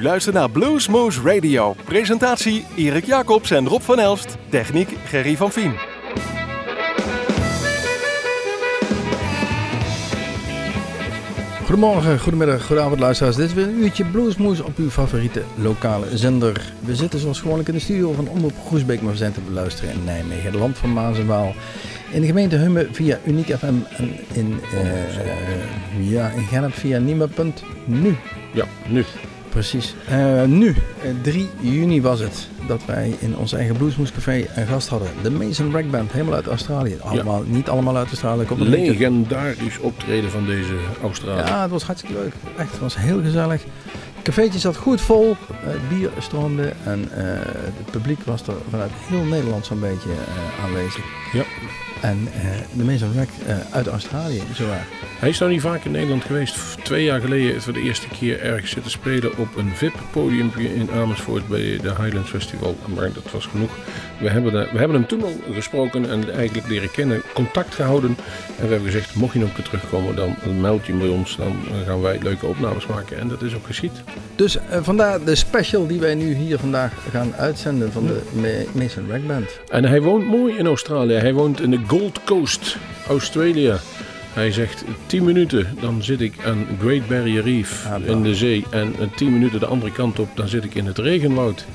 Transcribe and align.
U 0.00 0.02
luistert 0.02 0.34
naar 0.34 0.50
Bluesmoose 0.50 1.20
Radio. 1.24 1.74
Presentatie 1.84 2.64
Erik 2.76 3.04
Jacobs 3.04 3.50
en 3.50 3.68
Rob 3.68 3.80
van 3.80 3.98
Elst. 3.98 4.36
Techniek 4.48 4.96
Gerry 5.04 5.36
van 5.36 5.50
Vien. 5.50 5.74
Goedemorgen, 11.64 12.20
goedemiddag, 12.20 12.66
goedenavond 12.66 13.00
luisteraars. 13.00 13.36
Dit 13.36 13.46
is 13.46 13.54
weer 13.54 13.68
een 13.68 13.82
uurtje 13.82 14.04
Bluesmoes 14.04 14.60
op 14.60 14.76
uw 14.76 14.90
favoriete 14.90 15.42
lokale 15.54 16.16
zender. 16.16 16.72
We 16.84 16.94
zitten 16.94 17.20
zoals 17.20 17.40
gewoonlijk 17.40 17.68
in 17.68 17.74
de 17.74 17.80
studio 17.80 18.12
van 18.12 18.28
Omroep 18.28 18.54
Groesbeek, 18.66 19.02
maar 19.02 19.12
we 19.12 19.18
zijn 19.18 19.32
te 19.32 19.40
beluisteren 19.40 19.94
in 19.94 20.04
Nijmegen, 20.04 20.50
het 20.50 20.60
land 20.60 20.78
van 20.78 20.92
Maas 20.92 21.18
en 21.18 21.26
Waal. 21.26 21.54
In 22.10 22.20
de 22.20 22.26
gemeente 22.26 22.56
Hummen 22.56 22.94
via 22.94 23.18
Uniek 23.24 23.56
FM 23.56 23.74
en 23.96 24.16
in, 24.32 24.60
uh, 24.74 26.10
ja, 26.10 26.28
in 26.30 26.46
Gennep 26.46 26.74
via 26.74 26.98
Nima.nu. 26.98 28.16
Ja, 28.52 28.64
nu. 28.88 29.04
Precies. 29.50 29.94
Uh, 30.10 30.44
nu, 30.44 30.74
3 31.22 31.48
juni 31.60 32.02
was 32.02 32.20
het 32.20 32.48
dat 32.66 32.84
wij 32.84 33.14
in 33.18 33.36
ons 33.36 33.52
eigen 33.52 33.76
Bluesmoescafé 33.76 34.46
een 34.54 34.66
gast 34.66 34.88
hadden. 34.88 35.08
De 35.22 35.30
Mason 35.30 35.72
Rack 35.72 35.90
Band, 35.90 36.12
helemaal 36.12 36.34
uit 36.34 36.46
Australië. 36.46 36.98
Allemaal, 37.00 37.42
Niet 37.46 37.68
allemaal 37.68 37.96
uit 37.96 38.06
Australië. 38.06 38.44
Komt 38.44 38.60
Legendarisch 38.60 39.78
optreden 39.78 40.30
van 40.30 40.46
deze 40.46 40.74
Australië. 41.02 41.48
Ja, 41.48 41.62
het 41.62 41.70
was 41.70 41.82
hartstikke 41.82 42.20
leuk. 42.20 42.32
Echt, 42.56 42.70
het 42.70 42.80
was 42.80 42.96
heel 42.96 43.22
gezellig. 43.22 43.62
Het 44.14 44.22
cafeetje 44.22 44.58
zat 44.58 44.76
goed 44.76 45.00
vol, 45.00 45.30
uh, 45.30 45.88
bier 45.88 46.10
stroomde 46.18 46.72
en 46.84 47.00
uh, 47.00 47.24
het 47.76 47.90
publiek 47.90 48.20
was 48.24 48.46
er 48.46 48.54
vanuit 48.70 48.90
heel 49.08 49.24
Nederland 49.24 49.66
zo'n 49.66 49.80
beetje 49.80 50.10
aanwezig. 50.64 51.04
Ja. 51.32 51.42
En 52.00 52.28
de 52.72 52.84
Mason 52.84 53.12
Rack 53.14 53.28
uit 53.70 53.86
Australië, 53.86 54.42
zowaar. 54.54 54.86
Hij 55.20 55.28
is 55.28 55.38
nou 55.38 55.50
niet 55.50 55.60
vaak 55.60 55.84
in 55.84 55.90
Nederland 55.90 56.24
geweest. 56.24 56.84
Twee 56.84 57.04
jaar 57.04 57.20
geleden 57.20 57.62
voor 57.62 57.72
de 57.72 57.80
eerste 57.80 58.08
keer 58.08 58.40
ergens 58.40 58.70
zitten 58.70 58.90
spelen 58.90 59.38
op 59.38 59.56
een 59.56 59.70
VIP-podium 59.74 60.50
in 60.56 60.90
Amersfoort 60.90 61.48
bij 61.48 61.78
de 61.82 61.94
Highlands 62.00 62.30
Festival. 62.30 62.76
Maar 62.94 63.12
dat 63.12 63.32
was 63.32 63.46
genoeg. 63.46 63.70
We 64.20 64.28
hebben, 64.28 64.52
de, 64.52 64.68
we 64.72 64.78
hebben 64.78 64.96
hem 64.96 65.06
toen 65.06 65.22
al 65.22 65.34
gesproken 65.52 66.10
en 66.10 66.34
eigenlijk 66.34 66.68
leren 66.68 66.90
kennen, 66.90 67.22
contact 67.34 67.74
gehouden. 67.74 68.16
En 68.58 68.64
we 68.64 68.70
hebben 68.72 68.90
gezegd, 68.90 69.14
mocht 69.14 69.32
je 69.32 69.38
nog 69.38 69.48
een 69.48 69.54
keer 69.54 69.64
terugkomen, 69.64 70.16
dan 70.16 70.60
meld 70.60 70.86
je 70.86 70.92
bij 70.92 71.08
ons. 71.08 71.36
Dan 71.36 71.56
gaan 71.86 72.00
wij 72.00 72.18
leuke 72.22 72.46
opnames 72.46 72.86
maken. 72.86 73.18
En 73.18 73.28
dat 73.28 73.42
is 73.42 73.54
ook 73.54 73.66
geschied. 73.66 73.92
Dus 74.36 74.56
uh, 74.56 74.62
vandaar 74.80 75.24
de 75.24 75.34
special 75.34 75.86
die 75.86 76.00
wij 76.00 76.14
nu 76.14 76.34
hier 76.34 76.58
vandaag 76.58 76.92
gaan 77.10 77.34
uitzenden 77.36 77.92
van 77.92 78.06
de 78.06 78.66
Mason 78.72 79.10
Rack 79.10 79.26
Band. 79.26 79.60
En 79.68 79.84
hij 79.84 80.02
woont 80.02 80.26
mooi 80.26 80.56
in 80.56 80.66
Australië. 80.66 81.14
Hij 81.14 81.32
woont 81.32 81.60
in 81.60 81.70
de 81.70 81.80
Gold 81.90 82.24
Coast, 82.24 82.76
Australië. 83.08 83.72
Hij 84.32 84.52
zegt 84.52 84.84
10 85.06 85.24
minuten, 85.24 85.76
dan 85.80 86.02
zit 86.02 86.20
ik 86.20 86.44
aan 86.44 86.66
Great 86.80 87.08
Barrier 87.08 87.42
Reef 87.42 87.86
ah, 87.86 88.06
in 88.06 88.22
de 88.22 88.34
zee. 88.34 88.64
En 88.70 88.94
10 89.16 89.32
minuten 89.32 89.60
de 89.60 89.66
andere 89.66 89.92
kant 89.92 90.18
op, 90.18 90.28
dan 90.34 90.48
zit 90.48 90.64
ik 90.64 90.74
in 90.74 90.86
het 90.86 90.98
regenwoud. 90.98 91.66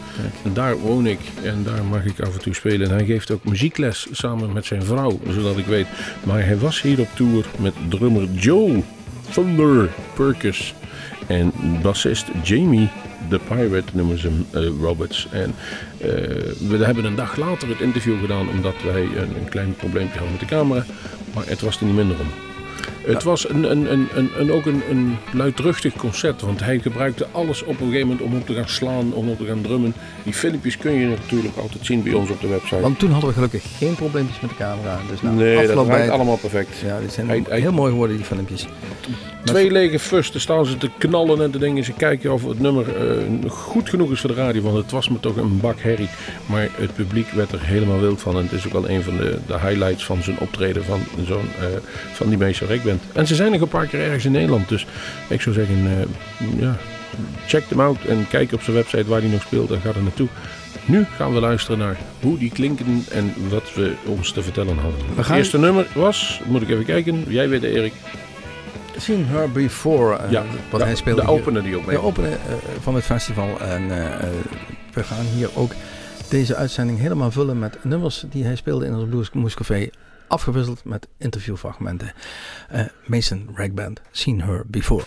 En 0.44 0.54
daar 0.54 0.78
woon 0.78 1.06
ik 1.06 1.20
en 1.44 1.64
daar 1.64 1.84
mag 1.84 2.06
ik 2.06 2.20
af 2.20 2.34
en 2.34 2.42
toe 2.42 2.54
spelen. 2.54 2.90
En 2.90 2.96
hij 2.96 3.06
geeft 3.06 3.32
ook 3.32 3.44
muziekles 3.44 4.08
samen 4.12 4.54
met 4.54 4.66
zijn 4.66 4.84
vrouw, 4.84 5.20
zodat 5.30 5.58
ik 5.58 5.66
weet. 5.66 5.88
Maar 6.24 6.46
hij 6.46 6.58
was 6.58 6.82
hier 6.82 7.00
op 7.00 7.10
tour 7.16 7.46
met 7.60 7.74
drummer 7.90 8.24
Joe 8.34 8.84
Thunder 9.32 9.90
Perkins. 10.14 10.74
En 11.28 11.54
bassist 11.82 12.26
Jamie 12.44 12.90
The 13.30 13.40
Pirate 13.48 13.92
noemen 13.94 14.20
ze 14.20 14.30
uh, 14.56 14.68
Roberts. 14.82 15.28
En 15.32 15.56
uh, 15.98 16.08
we 16.70 16.86
hebben 16.86 17.06
een 17.06 17.16
dag 17.16 17.36
later 17.36 17.70
het 17.70 17.80
interview 17.80 18.20
gedaan 18.20 18.50
omdat 18.50 18.76
wij 18.84 19.02
een, 19.02 19.36
een 19.36 19.50
klein 19.50 19.76
probleempje 19.76 20.20
hadden 20.20 20.32
met 20.32 20.50
de 20.50 20.56
camera. 20.56 20.86
Maar 21.34 21.48
het 21.48 21.62
was 21.62 21.80
er 21.80 21.86
niet 21.86 21.96
minder 21.96 22.20
om. 22.20 22.55
Het 23.06 23.24
was 23.24 23.50
een, 23.50 23.72
een, 23.72 23.92
een, 23.92 24.30
een, 24.38 24.52
ook 24.52 24.66
een, 24.66 24.82
een 24.90 25.18
luidruchtig 25.34 25.94
concert, 25.94 26.42
want 26.42 26.60
hij 26.60 26.80
gebruikte 26.80 27.28
alles 27.32 27.64
op 27.64 27.80
een 27.80 27.88
gegeven 27.88 28.08
moment 28.08 28.22
om 28.22 28.36
op 28.36 28.46
te 28.46 28.54
gaan 28.54 28.70
slaan, 28.70 29.14
om 29.14 29.30
op 29.30 29.38
te 29.38 29.46
gaan 29.46 29.62
drummen. 29.62 29.94
Die 30.24 30.34
filmpjes 30.34 30.78
kun 30.78 30.92
je 30.92 31.08
natuurlijk 31.08 31.58
altijd 31.58 31.86
zien 31.86 32.04
bij 32.04 32.14
ons 32.14 32.30
op 32.30 32.42
de 32.42 32.48
website. 32.48 32.80
Want 32.80 33.00
toen 33.00 33.12
hadden 33.12 33.30
we 33.30 33.36
gelukkig 33.36 33.64
geen 33.78 33.96
probleempjes 33.96 34.40
met 34.40 34.50
de 34.50 34.56
camera. 34.56 35.00
Dus 35.10 35.22
nou, 35.22 35.36
nee, 35.36 35.68
dat 35.68 35.86
draait 35.86 36.10
allemaal 36.10 36.38
perfect. 36.38 36.78
Ja, 36.86 37.00
die 37.00 37.10
zijn 37.10 37.46
heel 37.50 37.72
mooi 37.72 37.92
geworden, 37.92 38.16
die 38.16 38.26
filmpjes. 38.26 38.66
Twee 39.44 39.72
lege 39.72 40.00
fusten 40.00 40.42
staan 40.42 40.66
ze 40.66 40.78
te 40.78 40.90
knallen 40.98 41.42
en 41.42 41.52
te 41.52 41.60
dingen. 41.60 41.84
Ze 41.84 41.94
kijken 41.94 42.34
of 42.34 42.48
het 42.48 42.60
nummer 42.60 42.86
uh, 43.44 43.50
goed 43.52 43.90
genoeg 43.90 44.12
is 44.12 44.20
voor 44.20 44.30
de 44.30 44.36
radio, 44.36 44.62
want 44.62 44.78
het 44.78 44.92
was 44.92 45.10
me 45.10 45.20
toch 45.20 45.36
een 45.36 45.60
bak 45.60 45.80
herrie. 45.80 46.10
Maar 46.46 46.70
het 46.72 46.96
publiek 46.96 47.30
werd 47.30 47.52
er 47.52 47.62
helemaal 47.62 48.00
wild 48.00 48.22
van 48.22 48.38
en 48.38 48.44
het 48.44 48.52
is 48.52 48.66
ook 48.66 48.74
al 48.74 48.90
een 48.90 49.04
van 49.04 49.18
de, 49.18 49.38
de 49.48 49.60
highlights 49.60 50.06
van 50.06 50.24
zijn 50.24 50.40
optreden 50.40 50.84
van, 50.84 51.00
zo'n, 51.26 51.50
uh, 51.60 51.66
van 52.14 52.30
die 52.30 52.38
Meester 52.38 52.68
Rekband. 52.68 52.95
En 53.14 53.28
ze 53.28 53.36
zijn 53.36 53.52
nog 53.52 53.62
een 53.62 53.68
paar 53.68 53.88
keer 53.88 54.02
ergens 54.02 54.26
in 54.26 54.32
Nederland, 54.32 54.70
dus 54.70 54.86
ik 55.30 55.42
zou 55.42 55.56
zeggen, 55.56 55.76
uh, 55.78 56.62
ja, 56.62 56.76
check 57.48 57.64
hem 57.70 57.80
out 57.80 58.06
en 58.06 58.28
kijk 58.30 58.54
op 58.54 58.62
zijn 58.62 58.76
website 58.76 59.06
waar 59.06 59.22
hij 59.22 59.30
nog 59.30 59.42
speelt 59.42 59.72
en 59.72 59.82
ga 59.82 59.90
er 59.90 60.04
naartoe. 60.04 60.28
Nu 60.86 61.06
gaan 61.16 61.34
we 61.34 61.40
luisteren 61.40 61.78
naar 61.78 61.98
hoe 62.22 62.38
die 62.38 62.52
klinken 62.52 63.06
en 63.12 63.34
wat 63.50 63.74
we 63.74 63.94
ons 64.06 64.32
te 64.32 64.44
vertellen 64.44 64.78
hadden. 64.78 65.00
Het 65.16 65.30
eerste 65.30 65.58
nummer 65.58 65.88
was, 65.94 66.42
moet 66.46 66.62
ik 66.62 66.70
even 66.70 66.86
kijken, 66.86 67.24
jij 67.28 67.50
weet 67.50 67.64
Erik. 67.64 67.94
Seen 68.98 69.26
Her 69.26 69.52
Before. 69.52 70.20
Uh, 70.26 70.32
ja, 70.32 70.44
wat 70.70 70.84
hij 70.84 70.96
speelde 70.96 71.22
de 71.22 71.28
opener 71.28 71.64
die 71.64 71.76
ook 71.76 71.86
mee. 71.86 71.96
De 71.96 72.02
opener 72.02 72.30
uh, 72.30 72.36
van 72.82 72.96
het 72.96 73.04
festival. 73.04 73.60
En 73.60 73.88
we 74.94 75.04
gaan 75.04 75.26
hier 75.36 75.50
ook 75.56 75.72
deze 76.30 76.56
uitzending 76.56 77.00
helemaal 77.00 77.32
vullen 77.32 77.60
met 77.60 77.78
nummers 77.82 78.26
die 78.30 78.44
hij 78.44 78.56
speelde 78.56 78.86
in 78.86 78.96
ons 78.96 79.10
Blues 79.10 79.32
Moose 79.32 79.56
Café. 79.56 79.90
Afgewisseld 80.28 80.84
met 80.84 81.08
interviewfragmenten. 81.18 82.14
Mason 83.06 83.50
Ragband, 83.54 84.02
Seen 84.12 84.42
Her 84.42 84.64
Before. 84.68 85.04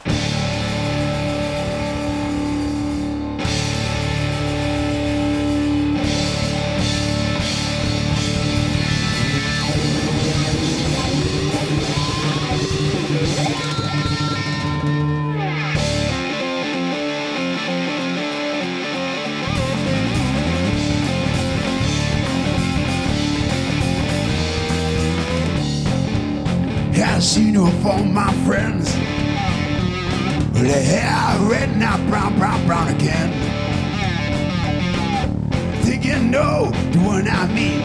My 28.19 28.33
friends. 28.45 28.93
The 30.53 30.79
hair 30.91 31.49
red, 31.49 31.77
now 31.77 31.97
brown, 32.09 32.37
brown, 32.37 32.67
brown 32.67 32.89
again. 32.89 33.31
Think 35.85 36.05
you 36.05 36.19
know 36.19 36.73
one 37.05 37.29
I 37.29 37.47
mean? 37.59 37.81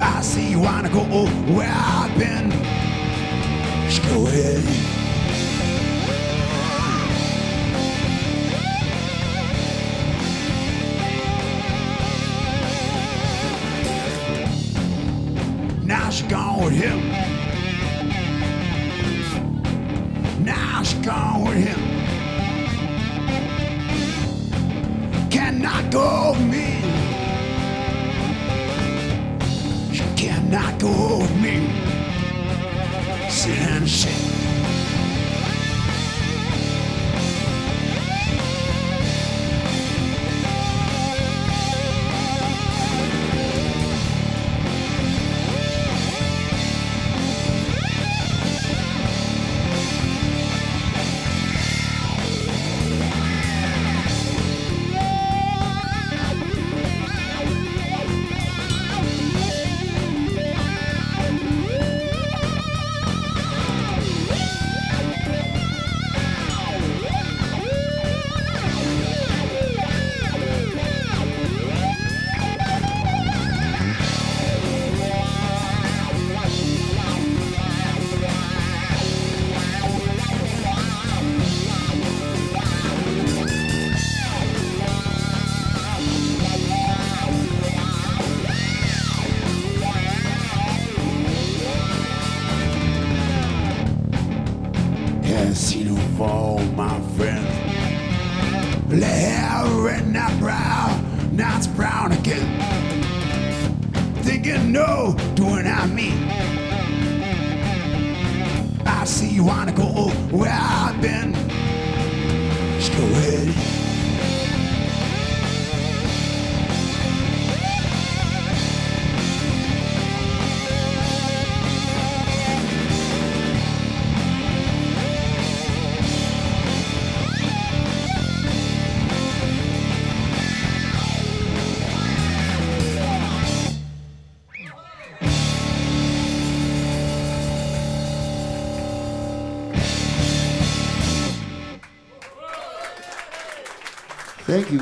I 0.00 0.22
see 0.22 0.48
you 0.52 0.60
wanna 0.60 0.88
go 0.88 1.06
oh, 1.10 1.28
where 1.54 1.70
I've 1.70 2.16
been. 2.18 2.50
Just 3.86 4.02
go 4.08 4.26
ahead. 4.28 5.03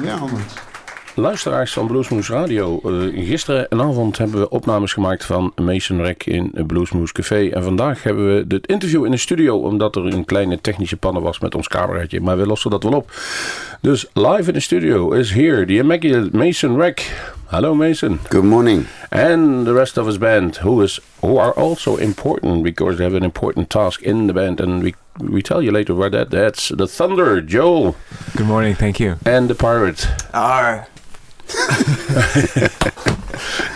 You. 0.01 0.29
Luisteraars 1.15 1.73
van 1.73 1.87
Bluesmoose 1.87 2.33
Radio. 2.33 2.81
Uh, 2.85 3.27
gisteren 3.27 3.69
en 3.69 3.81
avond 3.81 4.19
hebben 4.19 4.41
we 4.41 4.49
opnames 4.49 4.93
gemaakt 4.93 5.25
van 5.25 5.53
Mason 5.57 6.03
Rek 6.03 6.27
in 6.27 6.53
Bluesmoose 6.67 7.13
Café. 7.13 7.49
En 7.49 7.63
vandaag 7.63 8.03
hebben 8.03 8.27
we 8.27 8.55
het 8.55 8.67
interview 8.67 9.05
in 9.05 9.11
de 9.11 9.17
studio, 9.17 9.57
omdat 9.59 9.97
er 9.97 10.07
een 10.07 10.25
kleine 10.25 10.61
technische 10.61 10.97
pannen 10.97 11.23
was 11.23 11.39
met 11.39 11.55
ons 11.55 11.69
cameraatje. 11.69 12.21
Maar 12.21 12.39
we 12.39 12.47
lossen 12.47 12.71
dat 12.71 12.83
wel 12.83 12.93
op. 12.93 13.11
Dus 13.81 14.07
live 14.13 14.49
in 14.49 14.53
de 14.53 14.61
studio 14.61 15.11
is 15.11 15.33
here 15.33 15.67
the 15.67 15.75
immaculate 15.75 16.37
Mason 16.37 16.81
Rek. 16.81 17.13
Hello 17.47 17.75
Mason. 17.75 18.19
Good 18.29 18.45
morning. 18.45 18.87
And 19.09 19.65
the 19.65 19.73
rest 19.73 19.99
of 19.99 20.07
his 20.07 20.19
band, 20.19 20.59
who 20.59 20.83
is 20.83 21.01
who 21.21 21.39
are 21.39 21.53
also 21.53 21.97
important 21.97 22.63
because 22.63 22.97
they 22.97 23.05
have 23.05 23.17
an 23.17 23.25
important 23.25 23.69
task 23.69 24.01
in 24.01 24.27
the 24.27 24.33
band, 24.33 24.61
and 24.61 24.83
we 24.83 24.95
we 25.19 25.43
tell 25.43 25.63
you 25.63 25.71
later 25.71 25.93
about 25.93 26.13
that. 26.13 26.31
That's 26.31 26.69
the 26.69 26.87
Thunder, 26.87 27.41
Joel. 27.41 27.97
Good 28.37 28.47
morning, 28.47 28.75
thank 28.75 28.99
you. 29.01 29.17
And 29.25 29.49
the 29.49 29.55
Pirate. 29.55 30.07
R. 30.33 30.89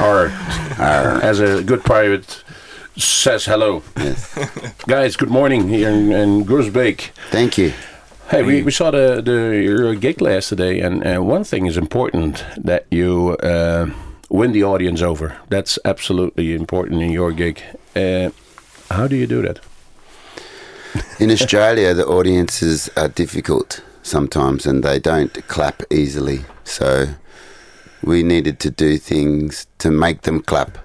or 0.00 0.26
as 0.78 1.40
a 1.40 1.62
good 1.62 1.84
pirate 1.84 2.42
says 2.96 3.44
hello. 3.44 3.82
Yes. 3.96 4.38
Guys, 4.86 5.16
good 5.16 5.30
morning 5.30 5.68
here 5.68 5.90
in, 5.90 6.12
in 6.12 6.44
Groesbeek. 6.44 7.10
Thank 7.30 7.58
you. 7.58 7.72
Hey, 8.30 8.42
we, 8.42 8.62
we 8.62 8.72
saw 8.72 8.90
the, 8.90 9.20
the 9.22 9.60
your 9.62 9.94
gig 9.94 10.20
last 10.20 10.48
today, 10.48 10.80
and 10.80 11.06
uh, 11.06 11.22
one 11.22 11.44
thing 11.44 11.66
is 11.66 11.76
important 11.76 12.44
that 12.56 12.86
you 12.90 13.36
uh, 13.42 13.88
win 14.30 14.52
the 14.52 14.64
audience 14.64 15.02
over. 15.02 15.36
That's 15.48 15.78
absolutely 15.84 16.54
important 16.54 17.02
in 17.02 17.12
your 17.12 17.32
gig. 17.32 17.62
Uh, 17.94 18.30
how 18.90 19.06
do 19.06 19.14
you 19.16 19.26
do 19.26 19.42
that? 19.42 19.60
In 21.18 21.30
Australia, 21.30 21.94
the 21.94 22.06
audiences 22.06 22.90
are 22.96 23.08
difficult 23.08 23.82
sometimes 24.02 24.66
and 24.66 24.82
they 24.82 24.98
don't 24.98 25.46
clap 25.48 25.82
easily. 25.90 26.44
So 26.64 27.06
we 28.02 28.22
needed 28.22 28.60
to 28.60 28.70
do 28.70 28.98
things 28.98 29.66
to 29.78 29.90
make 29.90 30.22
them 30.22 30.40
clap. 30.40 30.78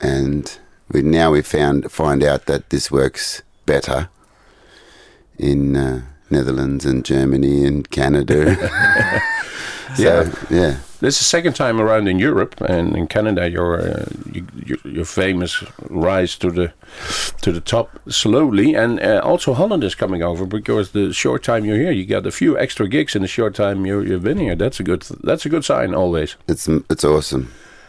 And 0.00 0.58
we 0.90 1.02
now 1.02 1.30
we 1.30 1.42
found 1.42 1.90
find 1.90 2.22
out 2.22 2.46
that 2.46 2.70
this 2.70 2.90
works 2.90 3.42
better 3.66 4.08
in 5.38 5.76
uh, 5.76 6.02
Netherlands 6.30 6.84
and 6.84 7.04
Germany 7.04 7.64
and 7.64 7.88
Canada. 7.90 8.56
so, 9.94 10.02
Yeah. 10.02 10.30
yeah. 10.50 10.76
This 11.00 11.16
is 11.16 11.20
the 11.20 11.24
second 11.24 11.52
time 11.54 11.80
around 11.80 12.08
in 12.08 12.18
Europe 12.18 12.60
and 12.62 12.96
in 12.96 13.06
Canada. 13.06 13.50
Your 13.50 13.78
uh, 13.78 14.06
you, 14.32 14.46
your, 14.64 14.78
your 14.84 15.04
famous 15.04 15.62
rise 15.90 16.38
to 16.38 16.50
the 16.50 16.72
to 17.42 17.52
the 17.52 17.60
top 17.60 17.88
slowly, 18.08 18.74
and 18.74 18.98
uh, 19.00 19.20
also 19.22 19.52
Holland 19.52 19.84
is 19.84 19.94
coming 19.94 20.22
over 20.22 20.46
because 20.46 20.92
the 20.92 21.12
short 21.12 21.42
time 21.42 21.66
you're 21.66 21.76
here, 21.76 21.92
you 21.92 22.06
got 22.06 22.26
a 22.26 22.30
few 22.30 22.58
extra 22.58 22.88
gigs 22.88 23.14
in 23.14 23.20
the 23.22 23.28
short 23.28 23.54
time 23.54 23.84
you 23.84 24.00
you've 24.00 24.22
been 24.22 24.38
here. 24.38 24.56
That's 24.56 24.80
a 24.80 24.82
good 24.82 25.02
that's 25.24 25.44
a 25.46 25.48
good 25.50 25.64
sign 25.64 25.94
always. 25.94 26.36
It's 26.48 26.68
it's 26.90 27.04
awesome. 27.04 27.48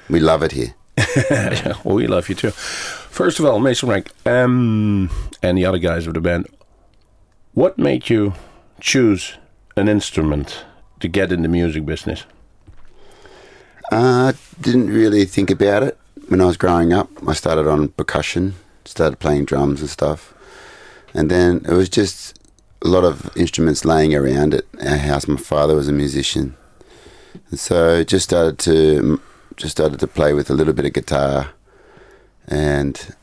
We 0.10 0.20
love 0.20 0.44
it 0.44 0.52
here. 0.52 0.74
Well, 1.86 1.96
we 1.96 2.08
love 2.08 2.28
you 2.30 2.36
too. 2.36 2.52
First 2.52 3.40
of 3.40 3.46
all, 3.46 3.60
Mason 3.60 3.90
Rack 3.90 4.10
um, 4.26 5.10
and 5.42 5.58
the 5.58 5.66
other 5.66 5.80
guys 5.80 6.08
of 6.08 6.14
the 6.14 6.22
band, 6.22 6.48
what 7.54 7.78
made 7.78 8.10
you 8.10 8.34
choose 8.82 9.38
an 9.78 9.88
instrument 9.88 10.66
to 11.00 11.08
get 11.08 11.32
in 11.32 11.42
the 11.42 11.48
music 11.48 11.86
business? 11.86 12.26
I 13.92 14.34
didn't 14.62 14.88
really 14.88 15.26
think 15.26 15.52
about 15.52 15.84
it 15.84 15.98
when 16.28 16.42
I 16.42 16.46
was 16.46 16.58
growing 16.58 16.92
up. 16.92 17.10
I 17.28 17.34
started 17.34 17.68
on 17.68 17.90
percussion, 17.90 18.56
started 18.86 19.20
playing 19.20 19.46
drums 19.46 19.82
and 19.82 19.90
stuff, 19.90 20.34
and 21.14 21.30
then 21.30 21.64
it 21.68 21.74
was 21.74 21.90
just 21.90 22.40
a 22.82 22.88
lot 22.88 23.04
of 23.04 23.36
instruments 23.38 23.86
laying 23.86 24.16
around 24.16 24.54
at 24.54 24.66
our 24.82 24.98
house. 24.98 25.28
My 25.28 25.38
father 25.38 25.76
was 25.76 25.88
a 25.88 25.94
musician, 25.94 26.56
and 27.50 27.60
so 27.60 28.04
just 28.04 28.26
started 28.26 28.58
to 28.60 29.22
just 29.56 29.72
started 29.72 30.00
to 30.00 30.08
play 30.08 30.34
with 30.34 30.50
a 30.50 30.54
little 30.54 30.74
bit 30.74 30.86
of 30.86 30.94
guitar, 30.94 31.52
and 32.48 33.16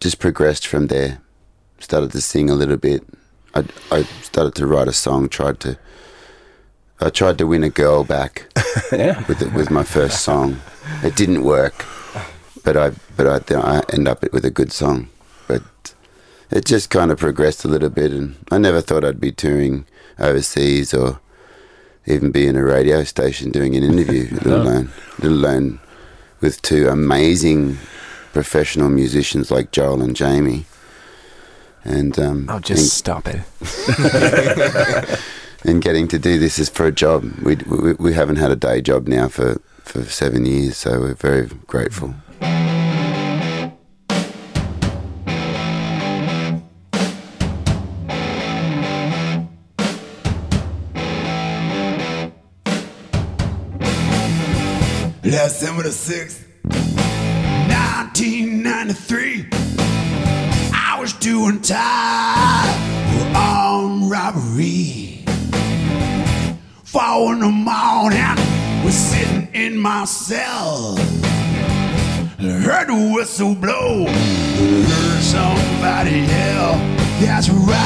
just 0.00 0.18
progressed 0.18 0.66
from 0.66 0.86
there. 0.86 1.20
Started 1.78 2.12
to 2.12 2.20
sing 2.20 2.48
a 2.48 2.54
little 2.54 2.76
bit. 2.76 3.02
I 3.54 3.64
I 3.90 4.02
started 4.22 4.54
to 4.54 4.66
write 4.66 4.88
a 4.88 4.92
song. 4.92 5.28
Tried 5.28 5.58
to. 5.60 5.78
I 7.04 7.10
tried 7.10 7.36
to 7.36 7.46
win 7.46 7.62
a 7.62 7.68
girl 7.68 8.02
back 8.02 8.46
yeah. 8.92 9.22
with 9.28 9.42
it, 9.42 9.52
with 9.52 9.70
my 9.70 9.82
first 9.82 10.22
song. 10.22 10.60
It 11.02 11.14
didn't 11.16 11.44
work, 11.44 11.84
but 12.64 12.78
I 12.78 12.92
but 13.14 13.26
I 13.26 13.56
I 13.56 13.82
end 13.92 14.08
up 14.08 14.22
with 14.32 14.44
a 14.46 14.50
good 14.50 14.72
song. 14.72 15.08
But 15.46 15.62
it 16.50 16.64
just 16.64 16.88
kind 16.88 17.10
of 17.10 17.18
progressed 17.18 17.62
a 17.62 17.68
little 17.68 17.90
bit, 17.90 18.10
and 18.10 18.36
I 18.50 18.56
never 18.56 18.80
thought 18.80 19.04
I'd 19.04 19.20
be 19.20 19.32
touring 19.32 19.84
overseas 20.18 20.94
or 20.94 21.20
even 22.06 22.30
be 22.30 22.46
in 22.46 22.56
a 22.56 22.64
radio 22.64 23.04
station 23.04 23.50
doing 23.50 23.76
an 23.76 23.82
interview. 23.82 24.28
let 24.32 24.46
alone 24.46 24.90
let 25.18 25.30
alone 25.30 25.80
with 26.40 26.62
two 26.62 26.88
amazing 26.88 27.76
professional 28.32 28.88
musicians 28.88 29.50
like 29.50 29.72
Joel 29.72 30.00
and 30.00 30.16
Jamie. 30.16 30.64
And 31.84 32.18
um, 32.18 32.46
Oh, 32.48 32.60
just 32.60 32.96
stop 32.96 33.28
it. 33.28 33.42
and, 35.64 35.82
getting 35.82 36.08
to 36.08 36.18
do 36.18 36.38
this 36.38 36.58
is 36.58 36.68
for 36.68 36.86
a 36.86 36.92
job. 36.92 37.24
We, 37.42 37.56
we 37.56 37.94
we 37.94 38.14
haven't 38.14 38.36
had 38.36 38.50
a 38.50 38.56
day 38.56 38.80
job 38.80 39.08
now 39.08 39.28
for 39.28 39.60
for 39.82 40.04
seven 40.04 40.46
years, 40.46 40.76
so 40.76 41.00
we're 41.00 41.14
very 41.14 41.48
grateful. 41.66 42.14
December 55.34 55.82
the 55.82 55.88
6th, 55.88 56.44
1993. 56.64 59.48
I 60.72 60.96
was 61.00 61.12
doing 61.14 61.60
time 61.60 63.18
for 63.18 63.26
armed 63.36 64.10
robbery. 64.10 65.03
Four 66.94 67.32
in 67.32 67.40
the 67.40 67.48
morning, 67.48 68.84
was 68.84 68.94
sitting 68.94 69.48
in 69.52 69.76
my 69.76 70.04
cell. 70.04 70.94
Heard 72.38 72.86
the 72.86 73.12
whistle 73.12 73.56
blow, 73.56 74.06
heard 74.06 75.20
somebody 75.20 76.20
yell. 76.20 76.78
That's 77.18 77.48
right, 77.50 77.83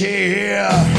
get 0.00 0.84
the 0.84 0.89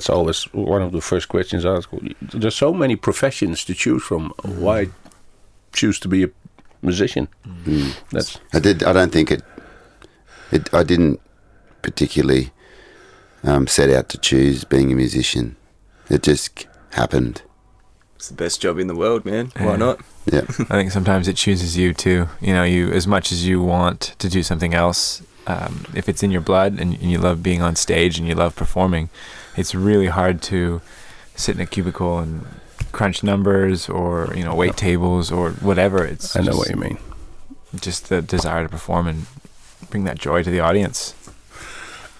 that's 0.00 0.08
always 0.08 0.44
one 0.54 0.80
of 0.80 0.92
the 0.92 1.00
first 1.02 1.28
questions 1.28 1.66
I 1.66 1.76
asked. 1.76 1.88
There's 2.22 2.54
so 2.56 2.72
many 2.72 2.96
professions 2.96 3.64
to 3.66 3.74
choose 3.74 4.02
from. 4.02 4.32
Why 4.42 4.88
choose 5.74 6.00
to 6.00 6.08
be 6.08 6.24
a 6.24 6.30
musician? 6.80 7.28
That's 8.10 8.38
I 8.54 8.60
did. 8.60 8.82
I 8.82 8.94
don't 8.94 9.12
think 9.12 9.30
it. 9.30 9.42
It. 10.52 10.72
I 10.72 10.84
didn't 10.84 11.20
particularly 11.82 12.50
um, 13.44 13.66
set 13.66 13.90
out 13.90 14.08
to 14.08 14.18
choose 14.18 14.64
being 14.64 14.90
a 14.90 14.94
musician. 14.96 15.56
It 16.08 16.22
just 16.22 16.66
happened. 16.92 17.42
It's 18.16 18.28
the 18.28 18.34
best 18.34 18.62
job 18.62 18.78
in 18.78 18.86
the 18.86 18.96
world, 18.96 19.26
man. 19.26 19.52
Why 19.58 19.64
Yeah. 19.72 19.76
not? 19.76 20.00
Yeah. 20.32 20.40
I 20.70 20.76
think 20.80 20.92
sometimes 20.92 21.28
it 21.28 21.36
chooses 21.36 21.76
you 21.76 21.92
too. 21.92 22.28
You 22.40 22.54
know, 22.54 22.64
you 22.64 22.90
as 22.90 23.06
much 23.06 23.32
as 23.32 23.46
you 23.46 23.60
want 23.62 24.14
to 24.18 24.28
do 24.30 24.42
something 24.42 24.72
else, 24.74 25.22
um, 25.46 25.84
if 25.94 26.08
it's 26.08 26.22
in 26.22 26.30
your 26.30 26.40
blood 26.42 26.72
and, 26.80 26.94
and 26.94 27.10
you 27.12 27.18
love 27.18 27.42
being 27.42 27.60
on 27.62 27.76
stage 27.76 28.18
and 28.18 28.26
you 28.26 28.34
love 28.34 28.56
performing, 28.56 29.08
it's 29.56 29.74
really 29.74 30.06
hard 30.08 30.40
to 30.42 30.80
sit 31.36 31.54
in 31.56 31.60
a 31.60 31.66
cubicle 31.66 32.18
and 32.18 32.46
crunch 32.92 33.22
numbers 33.22 33.88
or 33.88 34.32
you 34.34 34.44
know 34.44 34.54
wait 34.54 34.76
tables 34.76 35.30
or 35.32 35.50
whatever. 35.62 36.04
It's 36.04 36.36
I 36.36 36.40
know 36.40 36.46
just, 36.46 36.58
what 36.58 36.70
you 36.70 36.76
mean. 36.76 36.98
just 37.80 38.08
the 38.08 38.20
desire 38.22 38.64
to 38.64 38.68
perform 38.68 39.06
and 39.06 39.26
bring 39.90 40.04
that 40.04 40.18
joy 40.18 40.42
to 40.42 40.50
the 40.50 40.60
audience. 40.60 41.14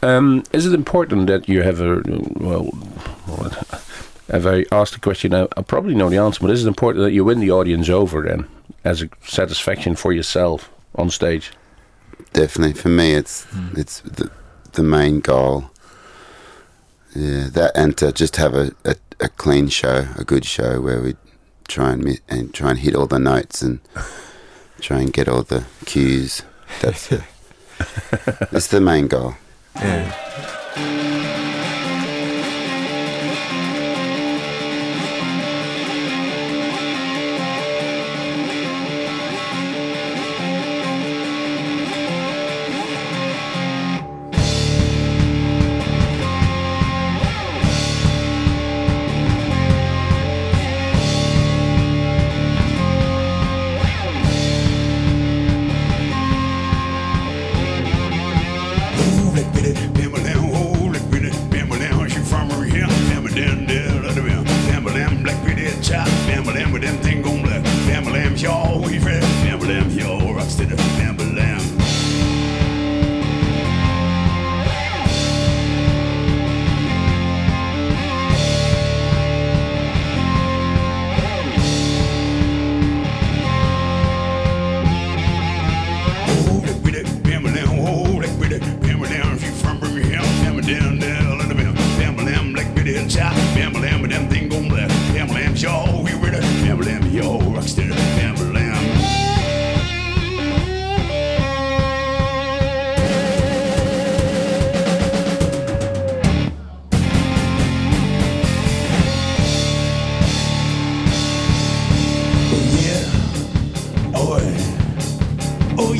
Um, 0.03 0.45
is 0.53 0.65
it 0.67 0.73
important 0.73 1.27
that 1.27 1.49
you 1.49 1.63
have 1.63 1.81
a 1.81 2.03
well? 2.39 2.65
what- 3.27 3.85
If 4.33 4.47
I 4.47 4.65
ask 4.71 4.93
the 4.95 5.01
question, 5.01 5.35
I, 5.35 5.49
I 5.57 5.63
probably 5.63 5.95
know 5.97 6.09
the 6.09 6.19
answer. 6.19 6.41
But 6.41 6.51
is 6.53 6.65
it 6.65 6.69
important 6.69 7.03
that 7.05 7.11
you 7.13 7.25
win 7.25 7.41
the 7.41 7.51
audience 7.51 7.89
over 7.89 8.23
then, 8.23 8.47
as 8.85 9.03
a 9.03 9.09
satisfaction 9.27 9.97
for 9.97 10.13
yourself 10.13 10.71
on 10.95 11.11
stage? 11.11 11.51
Definitely, 12.33 12.75
for 12.75 12.91
me, 12.91 13.15
it's 13.15 13.45
it's 13.77 14.01
the 14.03 14.31
the 14.73 14.83
main 14.85 15.19
goal. 15.21 15.70
Yeah, 17.15 17.49
that 17.49 17.73
and 17.75 17.97
to 17.99 18.13
just 18.13 18.37
have 18.37 18.55
a, 18.55 18.73
a, 18.85 18.95
a 19.21 19.29
clean 19.29 19.69
show, 19.69 20.07
a 20.17 20.25
good 20.25 20.45
show 20.45 20.81
where 20.81 21.01
we 21.01 21.17
try 21.69 21.93
and 21.93 22.05
mi- 22.05 22.21
and 22.29 22.55
try 22.55 22.71
and 22.71 22.79
hit 22.79 22.95
all 22.95 23.07
the 23.07 23.19
notes 23.19 23.63
and 23.63 23.81
try 24.81 25.01
and 25.01 25.13
get 25.13 25.29
all 25.29 25.43
the 25.43 25.65
cues. 25.87 26.43
That's 26.81 27.11
it. 27.13 27.23
it's 28.53 28.69
the 28.69 28.81
main 28.81 29.09
goal. 29.09 29.35
Yeah. 29.77 31.17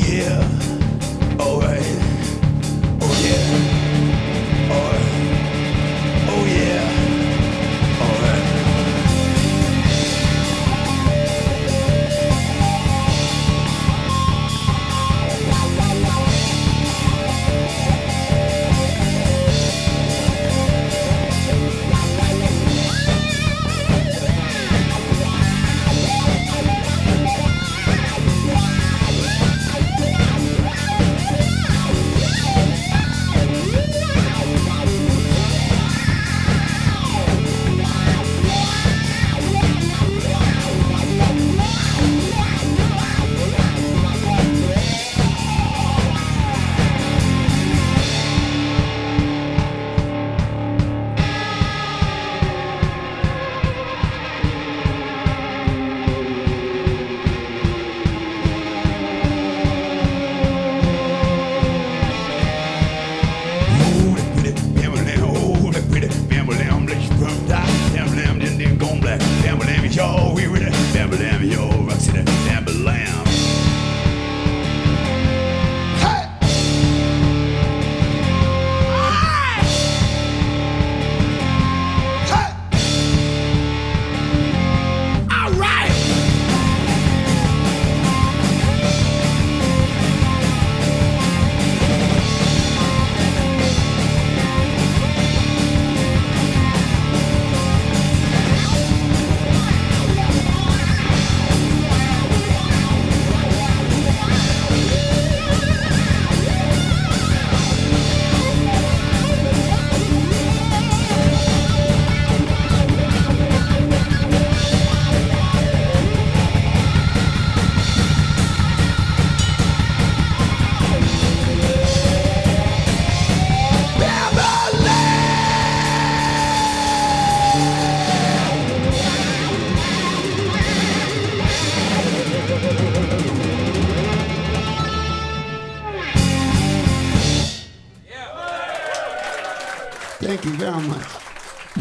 Oh 0.03 0.60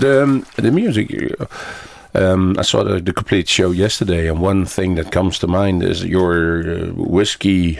The 0.00 0.22
um, 0.22 0.44
the 0.56 0.70
music. 0.70 1.10
uh, 1.40 1.46
Um, 2.12 2.56
I 2.58 2.62
saw 2.62 2.82
the, 2.82 3.00
the 3.00 3.12
complete 3.12 3.48
show 3.48 3.70
yesterday, 3.70 4.28
and 4.28 4.42
one 4.42 4.66
thing 4.66 4.96
that 4.96 5.12
comes 5.12 5.38
to 5.38 5.46
mind 5.46 5.82
is 5.82 6.02
your 6.04 6.62
uh, 6.68 6.86
whiskey 6.96 7.78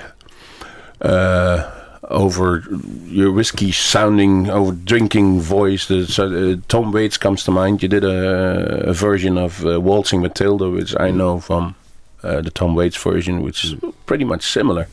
uh, 1.00 1.58
over 2.02 2.62
your 3.06 3.32
whiskey 3.32 3.72
sounding 3.72 4.48
over 4.48 4.72
drinking 4.72 5.40
voice. 5.40 5.86
The, 5.88 6.06
so, 6.06 6.24
uh, 6.26 6.56
Tom 6.68 6.92
Waits 6.92 7.18
comes 7.18 7.42
to 7.44 7.50
mind. 7.50 7.82
You 7.82 7.88
did 7.88 8.04
a, 8.04 8.90
a 8.90 8.92
version 8.92 9.36
of 9.36 9.64
uh, 9.64 9.80
Waltzing 9.80 10.22
Matilda, 10.22 10.70
which 10.70 10.94
I 11.08 11.10
know 11.10 11.40
from 11.40 11.74
uh, 12.22 12.40
the 12.42 12.50
Tom 12.50 12.76
Waits 12.76 12.96
version, 13.04 13.42
which 13.42 13.64
is 13.64 13.74
pretty 14.06 14.24
much 14.24 14.42
similar, 14.42 14.86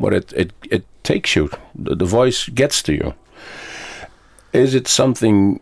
but 0.00 0.12
it 0.14 0.32
it, 0.32 0.52
it 0.70 0.84
takes 1.02 1.36
you. 1.36 1.50
The, 1.84 1.94
the 1.94 2.06
voice 2.06 2.48
gets 2.54 2.82
to 2.82 2.92
you. 2.92 3.12
Is 4.52 4.74
it 4.74 4.88
something? 4.88 5.60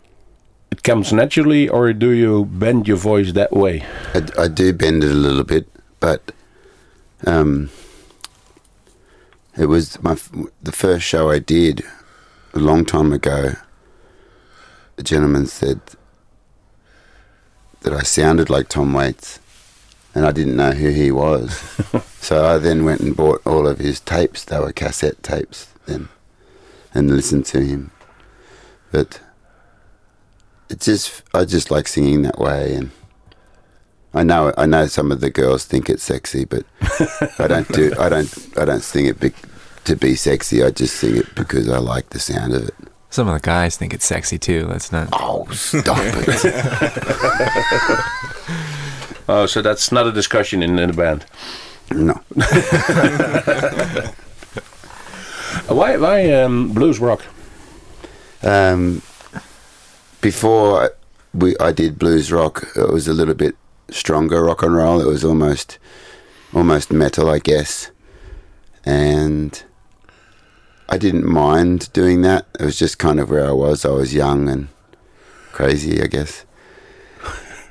Comes 0.87 1.13
naturally, 1.13 1.69
or 1.69 1.93
do 1.93 2.11
you 2.11 2.45
bend 2.45 2.87
your 2.87 2.97
voice 2.97 3.33
that 3.33 3.53
way? 3.53 3.85
I, 4.15 4.23
I 4.39 4.47
do 4.47 4.73
bend 4.73 5.03
it 5.03 5.11
a 5.11 5.15
little 5.15 5.43
bit, 5.43 5.67
but 5.99 6.31
um, 7.27 7.71
it 9.57 9.67
was 9.67 10.01
my 10.01 10.13
f- 10.13 10.31
the 10.63 10.71
first 10.71 11.05
show 11.05 11.29
I 11.29 11.41
did 11.41 11.83
a 12.55 12.61
long 12.61 12.85
time 12.85 13.13
ago. 13.13 13.55
The 14.95 15.03
gentleman 15.03 15.49
said 15.49 15.81
that 17.81 17.93
I 17.93 18.05
sounded 18.05 18.49
like 18.49 18.69
Tom 18.69 18.93
Waits, 18.93 19.41
and 20.15 20.25
I 20.25 20.31
didn't 20.31 20.55
know 20.55 20.71
who 20.71 20.91
he 20.91 21.11
was. 21.11 21.59
so 22.21 22.47
I 22.47 22.59
then 22.59 22.85
went 22.85 23.01
and 23.01 23.17
bought 23.17 23.45
all 23.45 23.67
of 23.67 23.81
his 23.81 23.99
tapes. 23.99 24.45
They 24.45 24.61
were 24.61 24.73
cassette 24.73 25.21
tapes 25.25 25.67
then, 25.87 26.11
and 26.95 27.11
listened 27.11 27.45
to 27.47 27.61
him. 27.61 27.91
But 28.93 29.19
it 30.69 30.81
just 30.81 31.23
I 31.35 31.45
just 31.45 31.71
like 31.71 31.89
singing 31.89 32.23
that 32.23 32.39
way, 32.39 32.75
and 32.75 32.91
I 34.15 34.23
know 34.23 34.53
I 34.57 34.67
know 34.67 34.87
some 34.87 35.13
of 35.13 35.21
the 35.21 35.31
girls 35.31 35.65
think 35.65 35.91
it's 35.91 36.03
sexy, 36.03 36.45
but 36.45 36.65
I 37.39 37.47
don't 37.49 37.69
do 37.73 37.93
I 37.99 38.09
don't 38.09 38.59
I 38.59 38.65
don't 38.65 38.83
sing 38.83 39.07
it 39.07 39.21
be, 39.21 39.33
to 39.85 39.97
be 39.97 40.15
sexy. 40.15 40.63
I 40.65 40.71
just 40.71 40.97
sing 40.97 41.17
it 41.17 41.35
because 41.35 41.69
I 41.69 41.79
like 41.79 42.11
the 42.11 42.19
sound 42.19 42.55
of 42.55 42.69
it. 42.69 42.75
Some 43.11 43.29
of 43.29 43.35
the 43.35 43.41
guys 43.41 43.77
think 43.77 43.95
it's 43.95 44.05
sexy 44.05 44.39
too. 44.39 44.67
Let's 44.69 44.93
not. 44.93 45.09
Oh, 45.13 45.47
stop 45.53 45.99
it! 46.03 46.45
Oh, 49.29 49.47
so 49.47 49.61
that's 49.61 49.91
not 49.91 50.07
a 50.07 50.13
discussion 50.13 50.63
in, 50.63 50.79
in 50.79 50.93
the 50.93 50.97
band. 50.97 51.27
No, 51.91 52.15
Why 55.69 55.97
why 55.97 56.31
um, 56.33 56.73
blues 56.73 57.01
rock? 57.01 57.25
um, 58.45 59.03
before 60.31 60.91
we 61.33 61.57
I 61.61 61.71
did 61.71 62.01
blues 62.01 62.33
rock, 62.33 62.67
it 62.75 62.89
was 62.91 63.07
a 63.07 63.15
little 63.15 63.35
bit 63.35 63.55
stronger 63.91 64.43
rock 64.43 64.65
and 64.65 64.75
roll. 64.75 65.01
It 65.01 65.07
was 65.07 65.25
almost 65.25 65.79
almost 66.53 66.91
metal, 66.91 67.31
I 67.31 67.39
guess, 67.39 67.93
and 68.85 69.63
I 70.89 70.99
didn't 70.99 71.27
mind 71.27 71.93
doing 71.93 72.23
that. 72.23 72.47
It 72.59 72.65
was 72.65 72.77
just 72.77 72.99
kind 72.99 73.21
of 73.21 73.31
where 73.31 73.47
I 73.47 73.53
was. 73.53 73.85
I 73.85 73.91
was 73.91 74.13
young 74.15 74.49
and 74.49 74.67
crazy, 75.53 76.03
I 76.03 76.09
guess. 76.09 76.45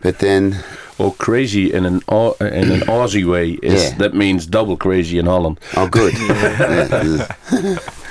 But 0.01 0.19
then, 0.19 0.63
Well, 0.97 1.11
crazy 1.11 1.73
in 1.73 1.85
an 1.85 1.95
in 2.39 2.67
an 2.71 2.81
Aussie 2.87 3.29
way 3.29 3.59
is 3.61 3.83
Yeah. 3.83 3.97
that 3.97 4.13
means 4.13 4.47
double 4.47 4.77
crazy 4.77 5.19
in 5.19 5.25
Holland. 5.25 5.59
oh, 5.75 5.89
good. 5.89 6.13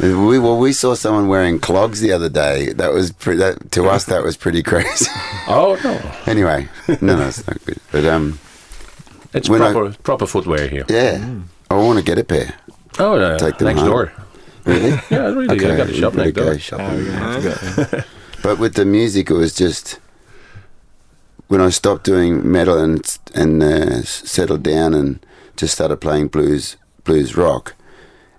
Yeah. 0.00 0.14
we 0.26 0.38
well, 0.38 0.58
we 0.58 0.72
saw 0.72 0.94
someone 0.94 1.28
wearing 1.28 1.58
clogs 1.58 2.00
the 2.00 2.12
other 2.12 2.28
day. 2.28 2.72
That 2.72 2.92
was 2.92 3.12
pre- 3.12 3.36
that 3.36 3.70
to 3.72 3.88
us. 3.88 4.04
That 4.04 4.22
was 4.22 4.36
pretty 4.36 4.62
crazy. 4.62 5.06
Oh 5.50 5.78
no, 5.82 5.98
anyway, 6.26 6.68
no, 7.00 7.16
no, 7.16 7.26
it's 7.28 7.46
not 7.46 7.64
good. 7.64 7.78
But 7.90 8.04
um, 8.04 8.38
it's 9.32 9.48
When 9.48 9.62
I- 9.62 9.72
proper 9.72 9.96
proper 10.02 10.26
footwear 10.26 10.68
here. 10.68 10.84
yeah, 10.90 11.24
I 11.70 11.74
want 11.74 11.98
to 11.98 12.04
get 12.04 12.18
a 12.18 12.24
pair. 12.24 12.54
Oh, 12.98 13.14
uh, 13.18 13.38
Take 13.38 13.56
them 13.58 13.68
next 13.68 13.80
home. 13.80 13.88
door. 13.90 14.12
Really? 14.66 14.90
Yeah, 15.10 15.26
really. 15.32 15.48
I 15.48 15.76
got 15.76 15.88
a 15.88 15.92
shop 15.94 16.12
we 16.14 16.24
next 16.24 16.32
better 16.34 16.44
door. 16.44 16.52
go 16.52 16.58
shopping. 16.58 18.04
But 18.42 18.58
with 18.58 18.74
the 18.74 18.84
music, 18.84 19.30
it 19.30 19.34
was 19.34 19.54
just 19.54 19.98
when 21.48 21.60
I 21.62 21.70
stopped 21.70 22.04
doing 22.04 22.50
metal 22.50 22.78
and 22.78 23.00
and 23.34 23.62
uh, 23.62 24.02
settled 24.02 24.62
down 24.62 24.94
and 24.94 25.18
just 25.56 25.74
started 25.74 25.96
playing 25.96 26.28
blues 26.28 26.76
blues 27.04 27.36
rock. 27.36 27.74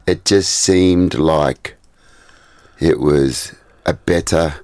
It 0.10 0.26
just 0.26 0.50
seemed 0.50 1.14
like 1.14 1.78
it 2.80 3.00
was 3.00 3.54
a 3.86 3.94
better 3.94 4.56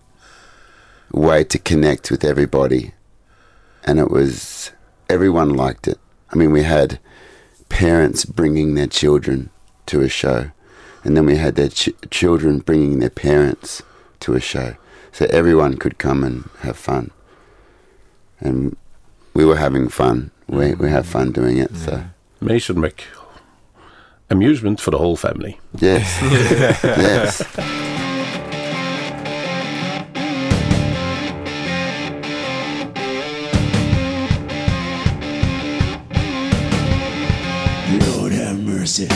way 1.11 1.43
to 1.43 1.59
connect 1.59 2.09
with 2.09 2.23
everybody, 2.23 2.95
and 3.83 3.99
it 3.99 4.09
was 4.09 4.71
everyone 5.07 5.49
liked 5.49 5.87
it. 5.87 5.99
I 6.31 6.35
mean, 6.35 6.51
we 6.51 6.63
had 6.63 6.97
parents 7.69 8.25
bringing 8.25 8.73
their 8.73 8.87
children 8.87 9.51
to 9.85 10.01
a 10.01 10.09
show, 10.09 10.49
and 11.03 11.15
then 11.15 11.27
we 11.27 11.35
had 11.35 11.53
their 11.53 11.69
ch- 11.69 11.93
children 12.09 12.57
bringing 12.57 12.97
their 12.97 13.11
parents 13.11 13.83
to 14.21 14.33
a 14.33 14.39
show, 14.39 14.77
so 15.11 15.27
everyone 15.29 15.77
could 15.77 15.99
come 15.99 16.23
and 16.23 16.49
have 16.61 16.75
fun. 16.75 17.11
And 18.39 18.75
we 19.35 19.45
were 19.45 19.57
having 19.57 19.89
fun. 19.89 20.31
We 20.47 20.73
we 20.73 20.89
have 20.89 21.05
fun 21.05 21.31
doing 21.31 21.59
it. 21.59 21.75
So 21.77 21.91
mm-hmm. 21.91 22.47
Mason 22.47 22.81
Mc. 22.81 23.03
Amusement 24.29 24.79
for 24.81 24.89
the 24.91 24.97
whole 24.97 25.15
family. 25.15 25.59
yes, 25.79 26.19
yes. 26.83 27.43
Lord 38.07 38.31
have 38.31 38.59
mercy. 38.59 39.07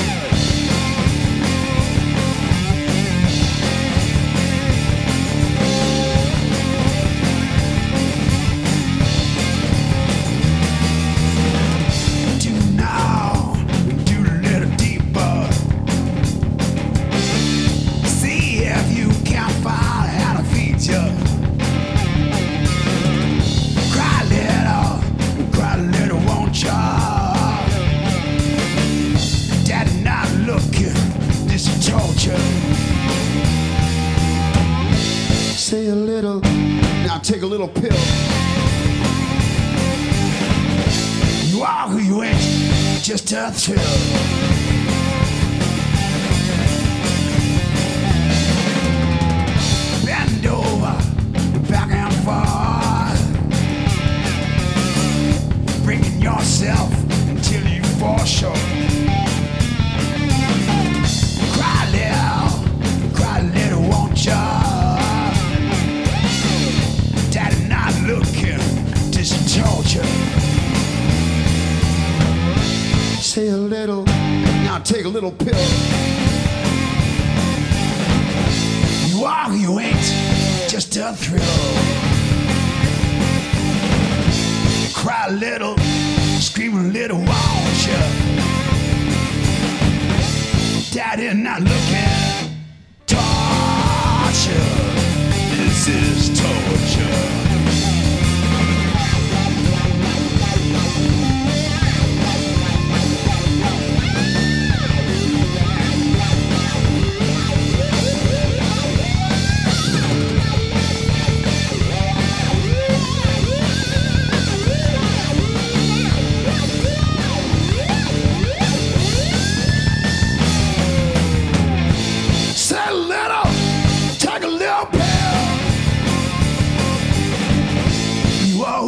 Ain't, 43.49 44.28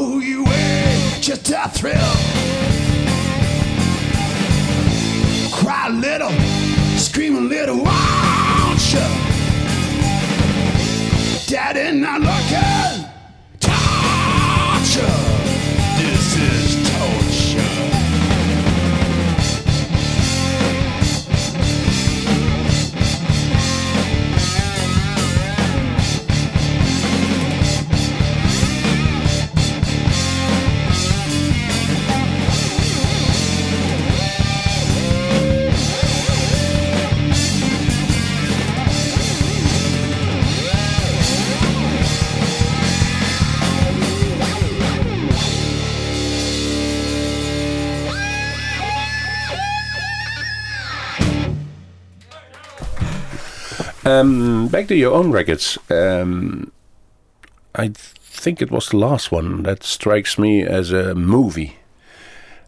who 0.05 0.19
you 0.19 0.45
ain't, 0.47 1.21
just 1.21 1.49
a 1.51 1.69
thrill. 1.69 1.95
Cry 5.51 5.87
a 5.87 5.91
little, 5.91 6.31
scream 6.97 7.35
a 7.35 7.41
little, 7.41 7.77
won't 7.77 8.93
you? 8.93 8.99
Daddy, 11.47 11.97
not 11.97 12.21
looking. 12.21 12.70
Um, 54.11 54.67
back 54.67 54.87
to 54.87 54.95
your 54.95 55.13
own 55.13 55.31
records. 55.31 55.77
Um, 55.89 56.71
I 57.75 57.89
think 57.93 58.61
it 58.61 58.71
was 58.71 58.89
the 58.89 58.97
last 58.97 59.31
one 59.31 59.63
that 59.63 59.83
strikes 59.83 60.37
me 60.37 60.63
as 60.63 60.91
a 60.91 61.15
movie. 61.15 61.77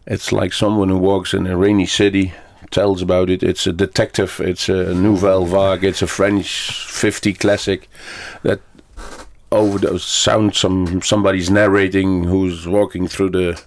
It's 0.06 0.32
like 0.32 0.52
someone 0.52 0.88
who 0.88 0.98
walks 0.98 1.34
in 1.34 1.46
a 1.46 1.56
rainy 1.56 1.86
city, 1.86 2.32
tells 2.70 3.02
about 3.02 3.30
it. 3.30 3.42
It's 3.42 3.66
a 3.66 3.72
detective. 3.72 4.40
It's 4.40 4.68
a 4.68 4.94
nouvelle 4.94 5.44
vague. 5.44 5.84
It's 5.84 6.02
a 6.02 6.06
French 6.06 6.72
50 6.88 7.34
classic 7.34 7.88
that 8.42 8.60
over 9.52 9.78
the 9.78 9.98
sound 9.98 10.56
some 10.56 11.00
somebody's 11.02 11.50
narrating 11.50 12.24
who's 12.24 12.66
walking 12.66 13.06
through 13.06 13.30
the 13.30 13.62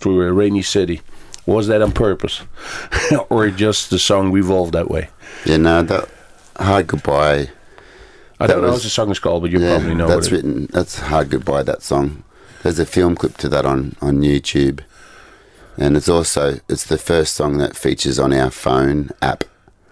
through 0.00 0.22
a 0.22 0.32
rainy 0.32 0.62
city. 0.62 1.00
Was 1.46 1.66
that 1.66 1.82
on 1.82 1.92
purpose, 1.92 2.40
or 3.28 3.50
just 3.50 3.90
the 3.90 3.98
song 3.98 4.36
evolved 4.36 4.72
that 4.72 4.90
way? 4.90 5.10
Yeah, 5.44 5.58
no, 5.58 5.82
that 5.82 6.08
hard 6.58 6.86
goodbye. 6.86 7.48
I 8.40 8.46
don't 8.46 8.60
know 8.62 8.68
what 8.68 8.74
was- 8.74 8.82
the 8.84 8.90
song 8.90 9.10
is 9.10 9.18
called, 9.18 9.42
but 9.42 9.50
you 9.50 9.60
yeah, 9.60 9.76
probably 9.76 9.94
know. 9.94 10.08
that's 10.08 10.30
what 10.30 10.32
it- 10.40 10.44
written. 10.44 10.68
That's 10.72 10.98
hard 10.98 11.30
goodbye. 11.30 11.62
That 11.62 11.82
song. 11.82 12.24
There's 12.62 12.78
a 12.78 12.86
film 12.86 13.14
clip 13.14 13.36
to 13.38 13.48
that 13.50 13.64
on 13.66 13.94
on 14.00 14.22
YouTube, 14.22 14.80
and 15.76 15.96
it's 15.96 16.08
also 16.08 16.58
it's 16.68 16.84
the 16.84 16.98
first 16.98 17.34
song 17.34 17.58
that 17.58 17.76
features 17.76 18.18
on 18.18 18.32
our 18.32 18.50
phone 18.50 19.10
app. 19.22 19.44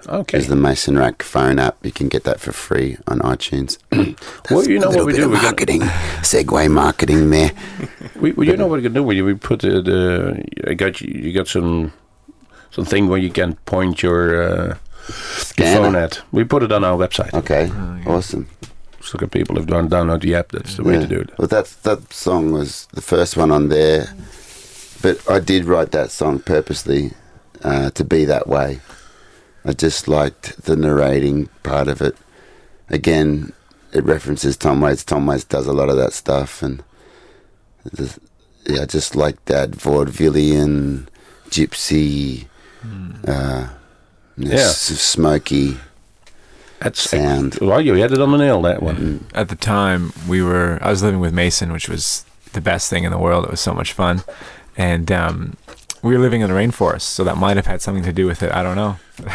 Okay. 0.09 0.39
Is 0.39 0.49
the 0.49 0.57
Mason 0.57 0.99
Rack 0.99 1.23
phone 1.23 1.61
app? 1.61 1.77
You 1.85 1.93
can 1.93 2.09
get 2.09 2.25
that 2.25 2.41
for 2.41 2.51
free 2.51 2.97
on 3.07 3.21
iTunes. 3.21 3.79
Well, 4.51 4.67
you 4.69 4.81
know 4.81 4.91
a 4.91 4.97
what 4.97 5.07
we 5.07 5.13
do? 5.13 5.25
of 5.27 5.31
We 5.31 5.37
can- 5.37 5.45
marketing, 5.45 5.81
segue 6.23 6.71
marketing 6.71 7.31
there. 7.31 7.53
We, 8.17 8.33
well, 8.33 8.45
you 8.49 8.57
know 8.57 8.67
what 8.67 8.79
we 8.79 8.83
can 8.83 8.95
do? 8.95 9.05
We, 9.05 9.23
we 9.23 9.35
put 9.35 9.61
the, 9.61 9.81
the 9.81 10.45
I 10.69 10.75
got 10.75 11.01
you, 11.01 11.09
you 11.27 11.33
got 11.33 11.47
some 11.47 11.93
something 12.73 13.07
where 13.07 13.21
you 13.21 13.31
can 13.31 13.55
point 13.65 14.03
your, 14.03 14.43
uh, 14.43 14.77
your 15.09 15.17
Scanner. 15.17 15.81
phone 15.81 15.97
at. 15.97 16.23
We 16.33 16.45
put 16.45 16.63
it 16.63 16.73
on 16.73 16.85
our 16.85 16.97
website. 16.97 17.33
Okay, 17.35 17.71
awesome. 18.07 18.49
So 19.01 19.19
that 19.19 19.33
people 19.33 19.57
have 19.57 19.67
done 19.67 19.89
download 19.89 20.23
the 20.23 20.35
app. 20.37 20.53
That's 20.53 20.77
the 20.77 20.85
way 20.85 20.97
to 20.99 21.07
do 21.07 21.21
it. 21.21 21.31
Well, 21.37 21.49
that 21.49 21.67
that 21.83 22.13
song 22.13 22.53
was 22.53 22.87
the 22.93 23.03
first 23.03 23.37
one 23.37 23.51
on 23.51 23.69
there, 23.69 24.15
but 25.03 25.19
I 25.29 25.41
did 25.41 25.65
write 25.65 25.91
that 25.91 26.11
song 26.13 26.39
purposely 26.39 27.13
uh, 27.65 27.91
to 27.91 28.05
be 28.05 28.25
that 28.27 28.47
way. 28.47 28.81
I 29.65 29.73
just 29.73 30.09
liked 30.09 30.63
the 30.65 30.77
narrating 30.77 31.49
part 31.63 31.89
of 31.89 32.01
it. 32.01 32.17
Again, 32.89 33.53
it 33.93 34.05
references 34.05 34.57
Tom 34.57 34.81
Waits. 34.81 35.05
Tom 35.05 35.27
Waits 35.27 35.45
does 35.45 35.67
a 35.67 35.73
lot 35.73 35.89
of 35.89 35.97
that 35.97 36.13
stuff, 36.13 36.63
and 36.63 36.83
the, 37.85 38.19
yeah, 38.67 38.83
I 38.83 38.87
just 38.87 39.17
like 39.17 39.45
that 39.47 39.71
vaudevillian, 39.73 41.07
gypsy, 41.49 42.47
uh, 43.27 43.69
Yeah. 44.37 44.55
s- 44.57 44.79
smoky 45.01 45.79
That's 46.81 47.01
sound. 47.01 47.59
well, 47.61 47.81
you 47.81 47.95
had 47.95 48.13
it 48.13 48.21
on 48.21 48.31
the 48.33 48.39
nail 48.39 48.63
that 48.63 48.83
one. 48.83 49.27
At 49.35 49.49
the 49.49 49.57
time, 49.57 50.13
we 50.29 50.43
were 50.43 50.79
I 50.83 50.91
was 50.91 51.03
living 51.03 51.21
with 51.21 51.33
Mason, 51.33 51.73
which 51.73 51.89
was 51.89 52.25
the 52.53 52.61
best 52.61 52.91
thing 52.91 53.05
in 53.05 53.11
the 53.13 53.19
world. 53.19 53.45
It 53.45 53.51
was 53.51 53.61
so 53.61 53.73
much 53.75 53.93
fun, 53.93 54.23
and 54.77 55.11
um, 55.13 55.57
we 56.03 56.15
were 56.15 56.21
living 56.21 56.41
in 56.41 56.49
the 56.49 56.55
rainforest, 56.57 57.03
so 57.03 57.25
that 57.25 57.37
might 57.37 57.57
have 57.57 57.67
had 57.67 57.81
something 57.83 58.05
to 58.05 58.13
do 58.13 58.27
with 58.27 58.43
it. 58.43 58.51
I 58.53 58.63
don't 58.63 58.77
know. 58.77 58.97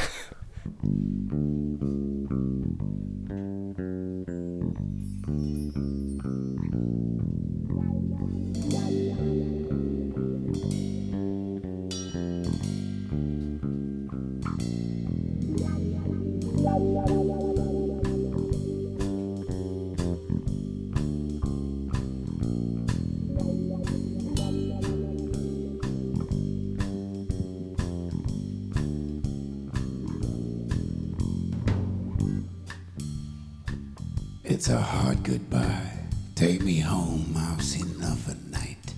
It's 34.50 34.70
a 34.70 34.82
hard 34.82 35.24
goodbye. 35.24 35.92
Take 36.36 36.64
me 36.64 36.80
home, 36.80 37.36
I've 37.38 37.62
seen 37.62 37.88
enough 37.96 38.28
at 38.28 38.44
night. 38.48 38.94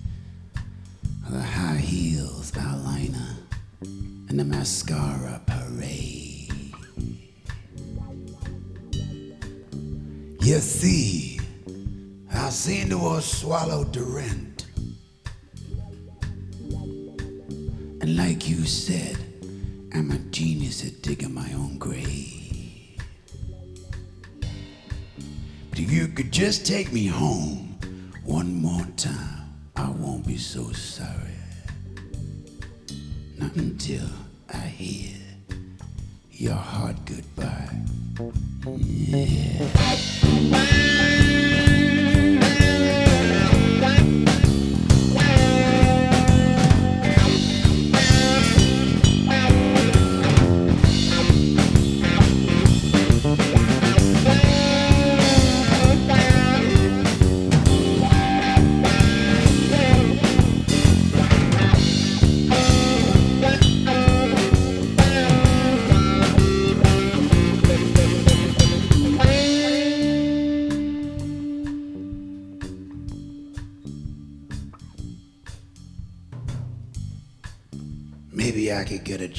The 1.29 1.41
high 1.41 1.77
heels 1.77 2.51
eyeliner 2.53 3.35
and 3.81 4.39
the 4.39 4.45
mascara 4.45 5.41
parade. 5.45 6.18
You 10.49 10.59
see, 10.61 11.39
I 12.33 12.49
seem 12.49 12.89
to 12.89 12.97
have 12.97 13.23
swallowed 13.23 13.93
the 13.93 14.01
rent. 14.01 14.65
And 18.01 18.17
like 18.17 18.49
you 18.49 18.65
said, 18.65 19.15
I'm 19.93 20.09
a 20.09 20.17
genius 20.31 20.83
at 20.87 21.03
digging 21.03 21.35
my 21.35 21.53
own 21.53 21.77
grave. 21.77 22.97
But 25.69 25.77
if 25.77 25.91
you 25.91 26.07
could 26.07 26.31
just 26.31 26.65
take 26.65 26.91
me 26.91 27.05
home 27.05 27.77
one 28.23 28.59
more 28.59 28.87
time, 28.97 29.53
I 29.75 29.87
won't 29.91 30.25
be 30.25 30.37
so 30.37 30.71
sorry. 30.71 31.37
Not 33.37 33.55
until 33.55 34.09
I 34.51 34.65
hear 34.65 35.15
your 36.31 36.55
hard 36.55 36.97
goodbye. 37.05 37.85
Maybe 38.77 39.69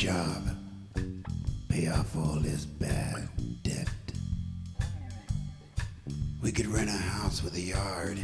job, 0.01 0.43
pay 1.69 1.89
off 1.89 2.17
all 2.17 2.41
this 2.41 2.65
bad 2.65 3.29
debt. 3.63 3.87
We 6.43 6.51
could 6.53 6.69
rent 6.69 6.89
a 6.89 6.93
house 6.93 7.43
with 7.45 7.55
a 7.55 7.61
yard. 7.61 8.19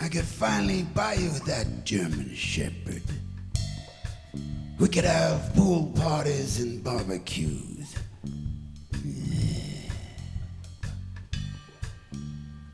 I 0.00 0.08
could 0.08 0.24
finally 0.24 0.84
buy 0.94 1.14
you 1.14 1.28
that 1.40 1.84
German 1.84 2.34
Shepherd. 2.34 3.02
We 4.78 4.88
could 4.88 5.04
have 5.04 5.52
pool 5.54 5.92
parties 5.94 6.60
and 6.60 6.82
barbecues. 6.82 7.94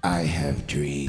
I 0.04 0.20
have 0.20 0.64
dreams. 0.68 1.03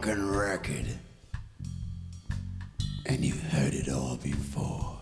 Broken 0.00 0.30
record. 0.30 0.86
And 3.04 3.22
you 3.22 3.34
heard 3.34 3.74
it 3.74 3.90
all 3.90 4.16
before. 4.16 4.96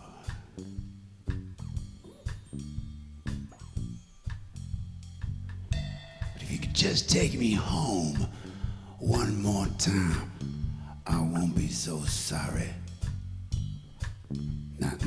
But 5.69 6.41
if 6.41 6.51
you 6.51 6.57
could 6.57 6.73
just 6.73 7.09
take 7.09 7.39
me 7.39 7.53
home 7.53 8.27
one 8.97 9.41
more 9.41 9.67
time, 9.77 10.31
I 11.07 11.21
won't 11.21 11.55
be 11.55 11.69
so 11.69 11.99
sorry. 12.01 12.73
Not 14.79 14.99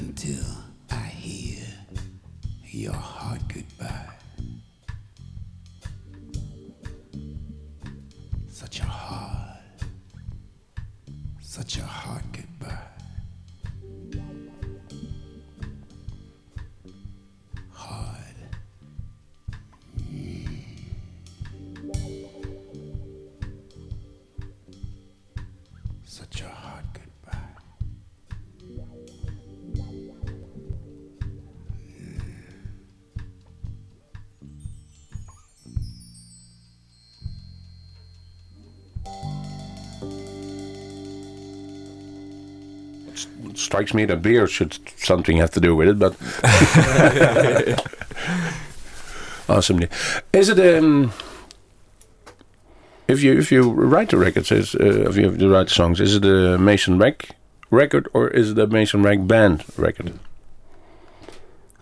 strikes 43.73 43.95
me 43.95 44.05
that 44.05 44.21
beer 44.21 44.47
should 44.47 44.79
something 44.99 45.39
have 45.39 45.51
to 45.51 45.59
do 45.59 45.75
with 45.75 45.89
it, 45.89 45.99
but 45.99 46.15
awesome. 49.49 49.81
Is 50.35 50.51
it 50.51 50.61
um, 50.61 51.11
if 53.09 53.23
you 53.23 53.39
if 53.39 53.51
you 53.51 53.73
write 53.73 54.11
the 54.11 54.19
records, 54.19 54.53
is 54.53 54.75
uh, 54.75 55.09
if 55.09 55.17
you 55.17 55.25
have 55.25 55.39
to 55.39 55.49
write 55.49 55.71
songs, 55.71 56.01
is 56.01 56.17
it 56.17 56.25
a 56.27 56.59
Mason 56.59 56.99
Rack 56.99 57.31
record 57.71 58.09
or 58.13 58.29
is 58.29 58.51
it 58.51 58.59
a 58.59 58.67
Mason 58.67 59.03
Rack 59.03 59.27
band 59.27 59.65
record? 59.79 60.19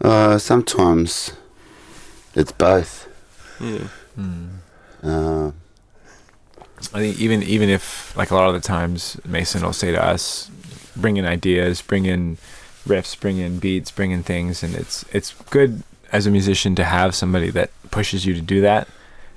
Uh, 0.01 0.39
sometimes 0.39 1.33
it's 2.37 2.53
both. 2.53 3.09
Yeah. 3.59 3.89
Uh, 5.03 5.51
I 6.95 7.01
think 7.01 7.19
even 7.19 7.43
even 7.43 7.69
if 7.69 8.17
like 8.17 8.31
a 8.31 8.37
lot 8.37 8.47
of 8.47 8.55
the 8.55 8.61
times 8.61 9.21
Mason 9.25 9.63
will 9.63 9.73
say 9.73 9.91
to 9.91 10.01
us, 10.01 10.53
bring 10.97 11.17
in 11.17 11.25
ideas, 11.25 11.83
bring 11.83 12.07
in 12.07 12.39
riffs, 12.87 13.19
bring 13.19 13.39
in 13.39 13.59
beats, 13.59 13.91
bring 13.91 14.11
in 14.11 14.23
things, 14.23 14.63
and 14.63 14.75
it's 14.75 15.05
it's 15.13 15.35
good 15.51 15.83
as 16.13 16.27
a 16.27 16.31
musician 16.31 16.75
to 16.75 16.85
have 16.85 17.15
somebody 17.15 17.51
that 17.51 17.71
pushes 17.91 18.27
you 18.27 18.35
to 18.35 18.41
do 18.41 18.61
that, 18.61 18.89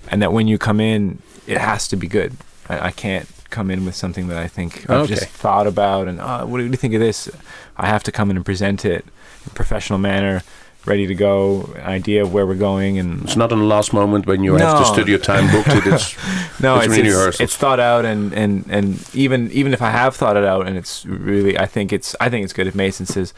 and 0.09 0.21
that 0.21 0.33
when 0.33 0.47
you 0.47 0.57
come 0.57 0.79
in, 0.79 1.21
it 1.47 1.57
has 1.57 1.87
to 1.89 1.95
be 1.95 2.07
good. 2.07 2.33
I, 2.69 2.87
I 2.87 2.91
can't 2.91 3.27
come 3.49 3.69
in 3.69 3.85
with 3.85 3.95
something 3.95 4.27
that 4.29 4.37
I 4.37 4.47
think 4.47 4.89
I've 4.89 5.07
just 5.07 5.27
thought 5.27 5.67
about 5.67 6.07
and 6.07 6.19
oh, 6.19 6.45
what 6.47 6.57
do 6.57 6.65
you 6.65 6.73
think 6.73 6.95
of 6.95 6.99
this? 6.99 7.29
I 7.77 7.85
have 7.85 8.01
to 8.03 8.11
come 8.11 8.31
in 8.31 8.35
and 8.35 8.45
present 8.45 8.83
it 8.83 9.05
in 9.05 9.51
a 9.51 9.53
professional 9.53 9.99
manner, 9.99 10.41
ready 10.85 11.07
to 11.07 11.15
go, 11.15 11.73
idea 11.77 12.21
of 12.23 12.33
where 12.33 12.45
we're 12.45 12.55
going, 12.55 12.99
and 12.99 13.23
It's 13.23 13.35
not 13.37 13.51
in 13.51 13.59
the 13.59 13.65
last 13.65 13.93
moment 13.93 14.25
when 14.27 14.43
you 14.43 14.53
have 14.55 14.71
the 14.77 14.83
No. 14.83 14.93
studio 14.93 15.17
time 15.17 15.49
booked. 15.51 15.69
It, 15.69 15.87
it's 15.93 16.15
no, 16.59 16.77
It's 16.79 16.93
it's 16.97 17.07
it's, 17.27 17.39
it's 17.41 17.55
thought 17.57 17.79
out, 17.79 18.05
and, 18.05 18.33
and 18.33 18.65
and 18.69 19.15
even 19.15 19.49
even 19.51 19.73
if 19.73 19.81
I 19.81 19.89
have 19.91 20.15
thought 20.15 20.35
it 20.37 20.43
out, 20.43 20.67
and 20.67 20.77
it's 20.77 21.05
really, 21.05 21.57
I 21.57 21.65
think 21.65 21.93
it's 21.93 22.15
I 22.19 22.29
think 22.29 22.43
it's 22.43 22.53
good 22.53 22.67
if 22.67 22.75
Mason 22.75 23.05
says 23.05 23.33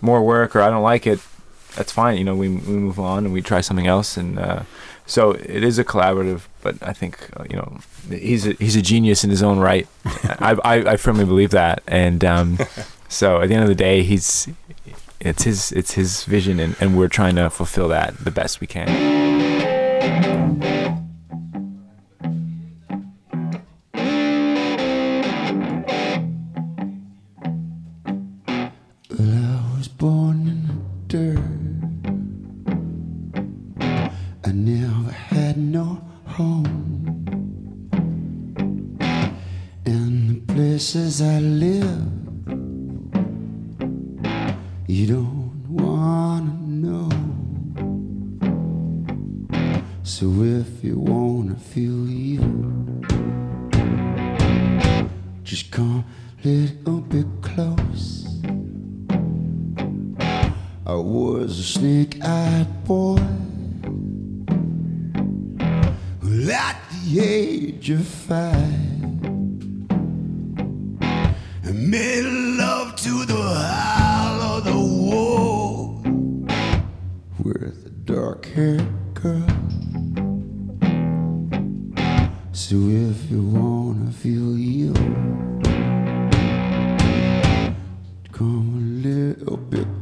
more 0.00 0.22
work 0.22 0.56
or 0.56 0.62
I 0.62 0.70
don't 0.70 0.82
like 0.82 1.06
it, 1.06 1.20
that's 1.76 1.92
fine. 1.92 2.18
You 2.18 2.24
know, 2.24 2.34
we 2.34 2.48
we 2.48 2.74
move 2.74 2.98
on 2.98 3.24
and 3.24 3.32
we 3.32 3.40
try 3.42 3.60
something 3.60 3.86
else, 3.86 4.16
and 4.16 4.38
uh, 4.38 4.62
so 5.06 5.30
it 5.32 5.62
is 5.62 5.78
a 5.78 5.84
collaborative. 5.84 6.42
But 6.62 6.76
I 6.82 6.92
think 6.92 7.14
uh, 7.38 7.44
you 7.48 7.56
know 7.56 7.78
he's 8.10 8.46
a, 8.46 8.52
he's 8.54 8.76
a 8.76 8.82
genius 8.82 9.22
in 9.24 9.30
his 9.30 9.42
own 9.42 9.58
right. 9.60 9.86
I, 10.40 10.56
I 10.64 10.74
I 10.92 10.96
firmly 10.96 11.24
believe 11.24 11.50
that, 11.50 11.82
and 11.86 12.24
um, 12.24 12.58
so 13.08 13.40
at 13.40 13.48
the 13.48 13.54
end 13.54 13.62
of 13.62 13.68
the 13.68 13.74
day, 13.76 14.02
he's 14.02 14.48
it's 15.20 15.42
his 15.44 15.72
it's 15.72 15.92
his 15.92 16.24
vision, 16.24 16.58
and, 16.60 16.76
and 16.80 16.96
we're 16.96 17.08
trying 17.08 17.36
to 17.36 17.50
fulfill 17.50 17.88
that 17.88 18.16
the 18.18 18.30
best 18.30 18.60
we 18.60 18.66
can. 18.66 18.88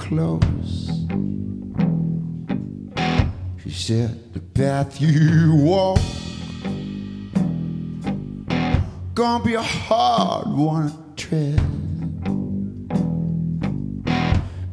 Close. 0.08 0.90
She 3.62 3.70
said, 3.70 4.32
The 4.32 4.40
path 4.40 5.00
you 5.00 5.54
walk 5.54 6.00
gonna 9.14 9.44
be 9.44 9.54
a 9.54 9.62
hard 9.62 10.48
one 10.48 10.90
to 10.90 10.96
tread. 11.16 11.60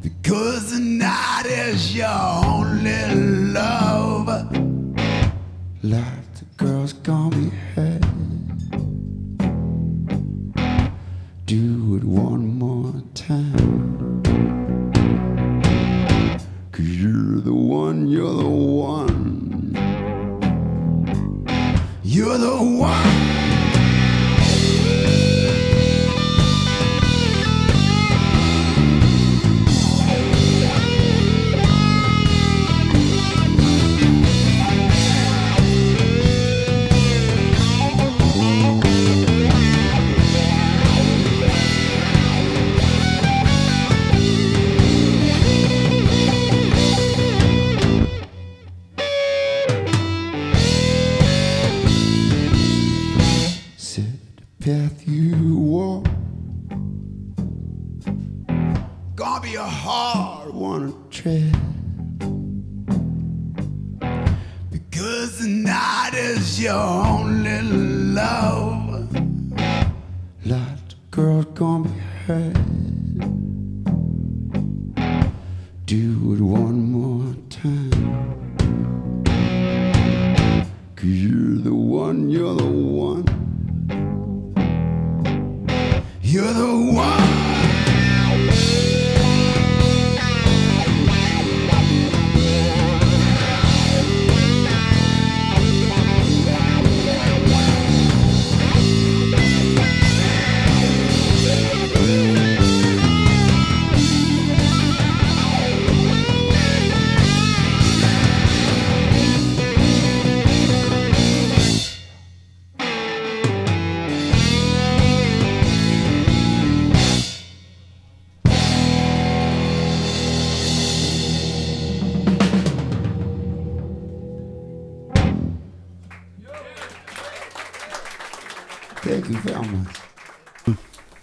Because 0.02 0.72
the 0.72 0.80
night 0.80 1.46
is 1.46 1.94
your 1.94 2.08
only 2.08 3.52
love. 3.52 3.85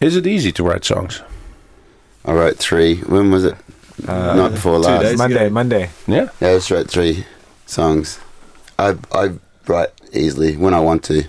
Is 0.04 0.18
it 0.18 0.28
easy 0.28 0.52
to 0.54 0.64
write 0.64 0.84
songs? 0.84 1.22
I 2.26 2.34
wrote 2.34 2.58
three. 2.58 2.98
When 2.98 3.32
was 3.32 3.46
it? 3.46 3.56
Uh, 4.08 4.36
Not 4.36 4.52
before 4.52 4.74
two 4.80 4.88
last. 4.90 5.02
days. 5.04 5.18
Monday, 5.18 5.46
ago. 5.46 5.54
Monday. 5.54 5.90
Yeah. 6.08 6.28
Yeah, 6.42 6.50
I 6.50 6.54
just 6.56 6.72
wrote 6.72 6.90
three 6.90 7.26
songs. 7.66 8.20
I 8.78 8.96
I 9.14 9.32
write 9.68 9.92
easily 10.12 10.58
when 10.58 10.74
I 10.74 10.80
want 10.82 11.04
to. 11.06 11.20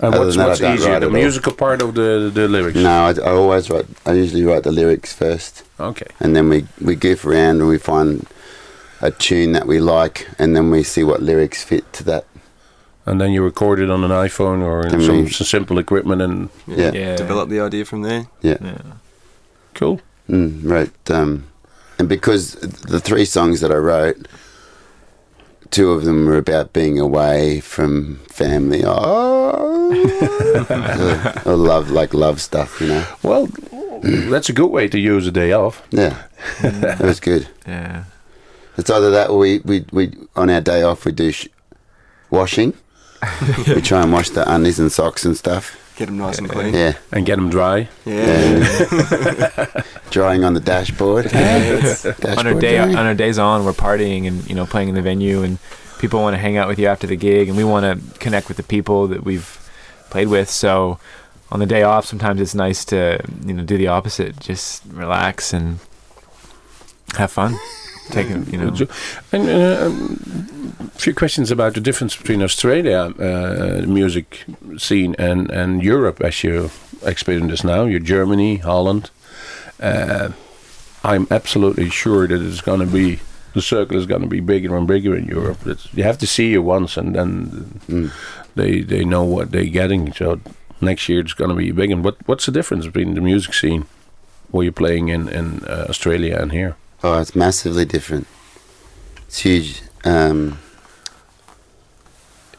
And 0.00 0.12
Other 0.12 0.18
what's, 0.24 0.36
than 0.36 0.38
that, 0.44 0.48
what's 0.48 0.60
I 0.60 0.64
don't 0.64 0.74
easier, 0.78 0.90
write 0.92 0.98
the 1.00 1.06
at 1.06 1.14
all. 1.14 1.20
musical 1.22 1.52
part 1.52 1.82
of 1.82 1.94
the 1.94 2.30
the 2.34 2.48
lyrics? 2.48 2.76
No, 2.78 2.90
I, 3.06 3.10
I 3.10 3.30
always 3.30 3.70
write. 3.70 3.86
I 4.06 4.12
usually 4.14 4.44
write 4.44 4.64
the 4.64 4.72
lyrics 4.72 5.12
first, 5.12 5.62
Okay. 5.78 6.06
and 6.20 6.34
then 6.34 6.48
we 6.48 6.66
we 6.80 6.96
goof 6.96 7.24
around 7.24 7.60
and 7.60 7.68
we 7.68 7.78
find 7.78 8.26
a 9.00 9.10
tune 9.12 9.52
that 9.52 9.66
we 9.68 9.78
like, 9.78 10.26
and 10.38 10.56
then 10.56 10.70
we 10.70 10.82
see 10.82 11.04
what 11.04 11.22
lyrics 11.22 11.62
fit 11.62 11.84
to 11.92 12.04
that. 12.04 12.24
And 13.06 13.20
then 13.20 13.32
you 13.32 13.42
record 13.42 13.80
it 13.80 13.90
on 13.90 14.02
an 14.04 14.10
iPhone 14.10 14.62
or 14.62 14.86
in 14.86 15.00
some, 15.02 15.24
we- 15.24 15.30
some 15.30 15.46
simple 15.46 15.78
equipment 15.78 16.22
and 16.22 16.48
Yeah. 16.66 16.92
Yeah. 16.92 17.16
Develop 17.16 17.48
the 17.50 17.60
idea 17.60 17.84
from 17.84 18.02
there. 18.02 18.26
Yeah, 18.42 18.56
Yeah. 18.60 18.78
cool. 19.74 20.00
mm, 20.28 20.60
wrote. 20.64 21.10
Um, 21.10 21.44
and 21.98 22.08
because 22.08 22.52
the 22.54 23.00
three 23.00 23.24
songs 23.26 23.60
that 23.60 23.70
I 23.70 23.76
wrote, 23.76 24.26
two 25.70 25.90
of 25.92 26.04
them 26.04 26.24
were 26.26 26.38
about 26.38 26.72
being 26.72 26.98
away 26.98 27.60
from 27.60 28.20
family. 28.30 28.82
Oh, 28.86 29.92
or, 31.46 31.52
or 31.52 31.56
love, 31.56 31.90
like 31.90 32.14
love 32.14 32.40
stuff, 32.40 32.80
you 32.80 32.88
know. 32.88 33.04
Well, 33.22 33.48
that's 34.02 34.48
a 34.48 34.52
good 34.52 34.70
way 34.70 34.88
to 34.88 34.98
use 34.98 35.26
a 35.26 35.30
day 35.32 35.52
off. 35.52 35.82
Yeah, 35.90 36.22
it 36.62 37.00
was 37.00 37.20
good. 37.20 37.48
Yeah. 37.66 38.04
It's 38.76 38.90
either 38.90 39.10
that 39.10 39.30
or 39.30 39.38
we, 39.38 39.58
we, 39.60 39.84
we 39.92 40.16
on 40.34 40.48
our 40.50 40.60
day 40.60 40.82
off 40.82 41.04
we 41.04 41.12
do 41.12 41.30
sh- 41.32 41.48
washing. 42.30 42.72
We 43.66 43.80
try 43.80 44.02
and 44.02 44.12
wash 44.12 44.30
the 44.30 44.44
undies 44.52 44.78
and 44.78 44.90
socks 44.90 45.24
and 45.24 45.36
stuff. 45.36 45.80
Get 45.96 46.06
them 46.06 46.18
nice 46.18 46.38
and 46.38 46.48
clean. 46.48 46.74
Yeah, 46.74 46.94
And 47.12 47.24
get 47.24 47.36
them 47.36 47.50
dry. 47.50 47.88
Yeah. 48.04 48.64
drying 50.10 50.42
on 50.42 50.54
the 50.54 50.60
dashboard. 50.60 51.26
dashboard 51.26 52.36
on 52.38 52.46
our 52.48 52.54
day 52.60 52.76
drying. 52.78 52.96
on 52.96 53.06
our 53.06 53.14
days 53.14 53.38
on, 53.38 53.64
we're 53.64 53.72
partying 53.72 54.26
and 54.26 54.48
you 54.48 54.56
know 54.56 54.66
playing 54.66 54.88
in 54.88 54.96
the 54.96 55.02
venue, 55.02 55.42
and 55.42 55.58
people 56.00 56.20
want 56.20 56.34
to 56.34 56.38
hang 56.38 56.56
out 56.56 56.66
with 56.66 56.80
you 56.80 56.88
after 56.88 57.06
the 57.06 57.16
gig, 57.16 57.48
and 57.48 57.56
we 57.56 57.62
want 57.62 57.84
to 57.84 58.18
connect 58.18 58.48
with 58.48 58.56
the 58.56 58.64
people 58.64 59.06
that 59.06 59.22
we've 59.22 59.60
played 60.10 60.28
with. 60.28 60.50
So 60.50 60.98
on 61.52 61.60
the 61.60 61.66
day 61.66 61.84
off, 61.84 62.06
sometimes 62.06 62.40
it's 62.40 62.56
nice 62.56 62.84
to 62.86 63.20
you 63.46 63.52
know 63.54 63.62
do 63.62 63.78
the 63.78 63.86
opposite, 63.86 64.40
just 64.40 64.82
relax 64.86 65.52
and 65.52 65.78
have 67.16 67.30
fun. 67.30 67.56
Take 68.10 68.30
a, 68.30 68.38
you 68.50 68.58
know. 68.58 68.86
And 69.32 69.48
uh, 69.48 69.86
um, 69.86 70.76
a 70.94 70.98
few 70.98 71.14
questions 71.14 71.50
about 71.50 71.74
the 71.74 71.80
difference 71.80 72.16
between 72.16 72.42
Australia 72.42 73.12
uh, 73.18 73.86
music 73.86 74.44
scene 74.76 75.14
and, 75.18 75.50
and 75.50 75.82
Europe 75.82 76.20
as 76.20 76.44
you 76.44 76.70
experience 77.02 77.50
this 77.50 77.64
now. 77.64 77.84
You're 77.84 78.00
Germany, 78.00 78.58
Holland. 78.58 79.10
Uh, 79.80 80.30
I'm 81.02 81.26
absolutely 81.30 81.90
sure 81.90 82.26
that 82.28 82.40
it's 82.42 82.60
going 82.62 82.80
to 82.80 82.86
be 82.86 83.20
the 83.54 83.62
circle 83.62 83.96
is 83.96 84.06
going 84.06 84.22
to 84.22 84.28
be 84.28 84.40
bigger 84.40 84.76
and 84.76 84.86
bigger 84.86 85.14
in 85.16 85.26
Europe. 85.26 85.66
It's, 85.66 85.88
you 85.94 86.02
have 86.02 86.18
to 86.18 86.26
see 86.26 86.54
it 86.54 86.58
once, 86.64 86.96
and 86.96 87.14
then 87.14 87.80
Mm. 87.88 88.10
they 88.54 88.82
they 88.82 89.04
know 89.04 89.24
what 89.24 89.50
they're 89.50 89.72
getting. 89.72 90.12
So 90.12 90.40
next 90.80 91.08
year 91.08 91.20
it's 91.20 91.34
going 91.34 91.50
to 91.50 91.56
be 91.56 91.72
big. 91.72 91.90
And 91.90 92.04
what 92.04 92.16
what's 92.26 92.46
the 92.46 92.52
difference 92.52 92.86
between 92.86 93.14
the 93.14 93.20
music 93.20 93.54
scene 93.54 93.84
where 94.50 94.64
you're 94.64 94.72
playing 94.72 95.08
in 95.08 95.28
in 95.28 95.62
uh, 95.68 95.86
Australia 95.88 96.38
and 96.40 96.52
here? 96.52 96.74
Oh, 97.04 97.20
it's 97.20 97.36
massively 97.36 97.84
different. 97.84 98.26
It's 99.26 99.40
huge. 99.40 99.82
Um, 100.04 100.58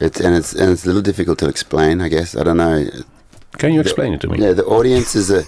it's 0.00 0.20
and 0.20 0.36
it's 0.36 0.52
and 0.52 0.70
it's 0.70 0.84
a 0.84 0.86
little 0.86 1.02
difficult 1.02 1.38
to 1.40 1.48
explain. 1.48 2.00
I 2.00 2.08
guess 2.08 2.36
I 2.36 2.44
don't 2.44 2.56
know. 2.56 2.86
Can 3.58 3.72
you 3.72 3.80
explain 3.80 4.12
it 4.14 4.20
to 4.20 4.28
me? 4.28 4.38
Yeah, 4.38 4.52
the 4.52 4.64
audiences 4.66 5.30
are 5.32 5.42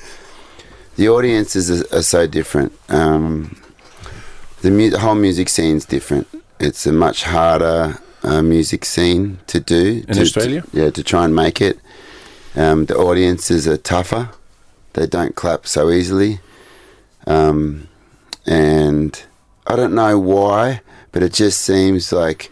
the 0.96 1.08
audiences 1.08 1.70
are, 1.70 1.96
are 1.98 2.02
so 2.02 2.26
different. 2.26 2.72
Um, 2.88 3.60
the, 4.62 4.70
mu- 4.72 4.90
the 4.90 4.98
whole 4.98 5.14
music 5.14 5.48
scene's 5.48 5.84
different. 5.84 6.26
It's 6.58 6.84
a 6.86 6.92
much 6.92 7.22
harder 7.22 7.98
uh, 8.24 8.42
music 8.42 8.84
scene 8.84 9.38
to 9.46 9.60
do 9.60 10.02
In 10.08 10.14
to- 10.16 10.22
Australia? 10.22 10.62
to- 10.62 10.68
yeah, 10.76 10.90
to 10.90 11.04
try 11.04 11.24
and 11.24 11.36
make 11.36 11.60
it. 11.60 11.78
Um, 12.56 12.86
the 12.86 12.96
audiences 12.96 13.68
are 13.68 13.76
tougher. 13.76 14.30
They 14.94 15.06
don't 15.06 15.36
clap 15.36 15.68
so 15.68 15.90
easily. 15.90 16.40
Um, 17.28 17.87
and 18.48 19.22
I 19.66 19.76
don't 19.76 19.94
know 19.94 20.18
why, 20.18 20.80
but 21.12 21.22
it 21.22 21.34
just 21.34 21.60
seems 21.60 22.12
like 22.12 22.50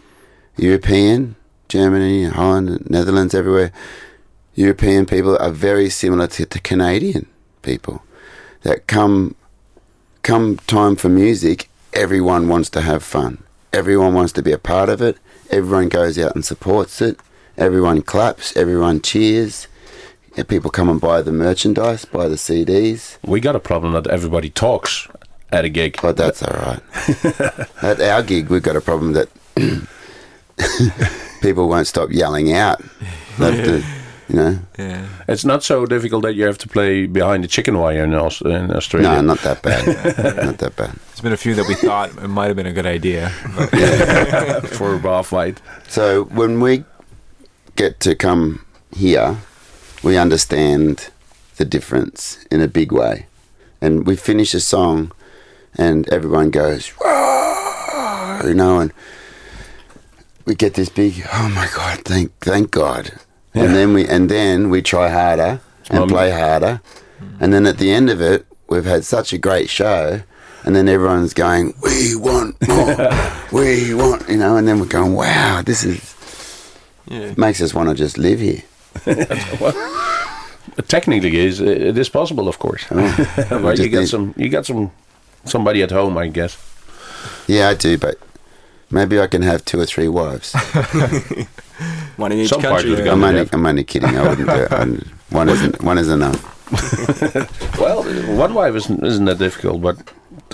European, 0.55 1.35
Germany, 1.69 2.25
Holland, 2.25 2.87
Netherlands, 2.89 3.33
everywhere. 3.33 3.71
European 4.53 5.05
people 5.07 5.37
are 5.39 5.49
very 5.49 5.89
similar 5.89 6.27
to, 6.27 6.45
to 6.45 6.59
Canadian 6.59 7.25
people. 7.63 8.03
That 8.61 8.87
come 8.87 9.35
come 10.21 10.57
time 10.67 10.95
for 10.95 11.09
music, 11.09 11.69
everyone 11.93 12.47
wants 12.47 12.69
to 12.71 12.81
have 12.81 13.03
fun. 13.03 13.43
Everyone 13.73 14.13
wants 14.13 14.33
to 14.33 14.43
be 14.43 14.51
a 14.51 14.57
part 14.57 14.89
of 14.89 15.01
it. 15.01 15.17
Everyone 15.49 15.89
goes 15.89 16.17
out 16.19 16.35
and 16.35 16.45
supports 16.45 17.01
it. 17.01 17.19
Everyone 17.57 18.01
claps. 18.01 18.55
Everyone 18.55 19.01
cheers. 19.01 19.67
People 20.47 20.69
come 20.69 20.89
and 20.89 21.01
buy 21.01 21.23
the 21.23 21.31
merchandise, 21.31 22.05
buy 22.05 22.27
the 22.27 22.35
CDs. 22.35 23.17
We 23.23 23.39
got 23.39 23.55
a 23.55 23.59
problem 23.59 23.93
that 23.93 24.05
everybody 24.05 24.51
talks 24.51 25.07
at 25.51 25.65
a 25.65 25.69
gig. 25.69 25.97
But 26.01 26.17
that's 26.17 26.43
all 26.43 26.53
right. 26.53 26.81
At 27.83 28.01
our 28.01 28.23
gig, 28.23 28.49
we've 28.49 28.63
got 28.63 28.75
a 28.75 28.81
problem 28.81 29.13
that 29.13 29.29
people 31.41 31.69
won't 31.69 31.87
stop 31.87 32.09
yelling 32.11 32.53
out. 32.53 32.81
They 33.39 33.51
to, 33.51 33.83
you 34.29 34.35
know. 34.35 34.59
Yeah. 34.77 35.07
It's 35.27 35.45
not 35.45 35.63
so 35.63 35.85
difficult 35.85 36.23
that 36.23 36.33
you 36.35 36.45
have 36.45 36.57
to 36.59 36.67
play 36.67 37.05
behind 37.05 37.43
the 37.43 37.47
chicken 37.47 37.77
wire 37.77 38.03
in, 38.03 38.13
Aus- 38.13 38.41
in 38.41 38.71
Australia. 38.71 39.09
No, 39.09 39.21
not 39.21 39.39
that 39.39 39.61
bad. 39.61 39.85
not 40.45 40.57
that 40.57 40.75
bad. 40.75 40.91
There's 41.09 41.21
been 41.21 41.33
a 41.33 41.37
few 41.37 41.55
that 41.55 41.67
we 41.67 41.75
thought 41.75 42.09
it 42.09 42.27
might 42.27 42.47
have 42.47 42.55
been 42.55 42.65
a 42.67 42.73
good 42.73 42.85
idea. 42.85 43.31
But 43.55 44.67
for 44.69 44.95
a 44.95 44.99
bar 44.99 45.23
fight. 45.23 45.61
So 45.87 46.25
when 46.25 46.59
we 46.59 46.83
get 47.75 47.99
to 48.01 48.15
come 48.15 48.65
here, 48.95 49.37
we 50.03 50.17
understand 50.17 51.09
the 51.57 51.65
difference 51.65 52.43
in 52.51 52.61
a 52.61 52.67
big 52.67 52.91
way. 52.91 53.27
And 53.81 54.07
we 54.07 54.15
finish 54.15 54.53
a 54.55 54.59
song, 54.59 55.11
and 55.77 56.07
everyone 56.09 56.49
goes, 56.49 56.87
"Whoa," 56.99 58.41
you 58.45 58.53
know, 58.53 58.79
and 58.79 58.91
we 60.45 60.55
get 60.55 60.73
this 60.75 60.89
big, 60.89 61.25
oh 61.33 61.49
my 61.49 61.67
God, 61.75 61.99
thank, 62.05 62.31
thank 62.39 62.71
God. 62.71 63.11
Yeah. 63.53 63.63
And 63.63 63.75
then 63.75 63.93
we, 63.93 64.07
and 64.07 64.29
then 64.29 64.69
we 64.69 64.81
try 64.81 65.09
harder 65.09 65.59
and 65.89 66.09
play 66.09 66.31
harder. 66.31 66.79
And 67.39 67.51
then 67.51 67.65
at 67.65 67.77
the 67.79 67.91
end 67.91 68.09
of 68.09 68.21
it, 68.21 68.45
we've 68.69 68.85
had 68.85 69.03
such 69.03 69.33
a 69.33 69.37
great 69.37 69.69
show. 69.69 70.21
And 70.63 70.75
then 70.75 70.87
everyone's 70.87 71.33
going, 71.33 71.73
we 71.83 72.15
want 72.15 72.55
more, 72.67 72.95
we 73.51 73.93
want, 73.93 74.27
you 74.29 74.37
know, 74.37 74.55
and 74.57 74.67
then 74.67 74.79
we're 74.79 74.85
going, 74.85 75.13
wow, 75.15 75.61
this 75.65 75.83
is, 75.83 76.15
Yeah. 77.07 77.33
makes 77.37 77.61
us 77.61 77.73
want 77.73 77.89
to 77.89 77.95
just 77.95 78.17
live 78.17 78.39
here. 78.39 78.63
Technically, 80.87 81.35
is 81.37 81.59
it 81.59 81.97
is 81.97 82.09
possible, 82.09 82.47
of 82.47 82.59
course. 82.59 82.85
Oh. 82.91 83.47
Right, 83.61 83.77
you 83.79 83.89
got 83.89 84.07
some, 84.07 84.33
you 84.37 84.49
got 84.49 84.65
some, 84.65 84.91
somebody 85.47 85.81
at 85.83 85.91
home, 85.91 86.17
I 86.17 86.27
guess. 86.27 86.57
Yeah, 87.47 87.69
I 87.69 87.73
do, 87.75 87.97
but 87.97 88.17
maybe 88.91 89.19
I 89.19 89.27
can 89.27 89.41
have 89.41 89.63
two 89.65 89.79
or 89.79 89.85
three 89.85 90.07
wives. 90.07 90.53
One 92.17 92.31
in 92.31 92.39
each 92.39 92.49
Some 92.49 92.61
parts 92.61 92.83
country. 92.83 92.93
of 92.93 92.97
the 93.05 93.11
I'm 93.11 93.21
country. 93.21 93.39
only, 93.39 93.49
I'm 93.53 93.65
only 93.65 93.83
kidding. 93.83 94.17
I 94.17 94.27
wouldn't 94.29 94.47
do 94.49 94.55
it. 94.55 94.71
I'm- 94.71 95.01
One 95.29 95.49
isn't. 95.49 95.81
One 95.83 95.97
is 95.97 96.09
enough. 96.09 96.53
Well, 97.79 98.03
one 98.35 98.53
wife 98.55 98.75
isn't, 98.75 99.05
isn't 99.05 99.25
that 99.25 99.37
difficult, 99.37 99.81
but 99.81 99.97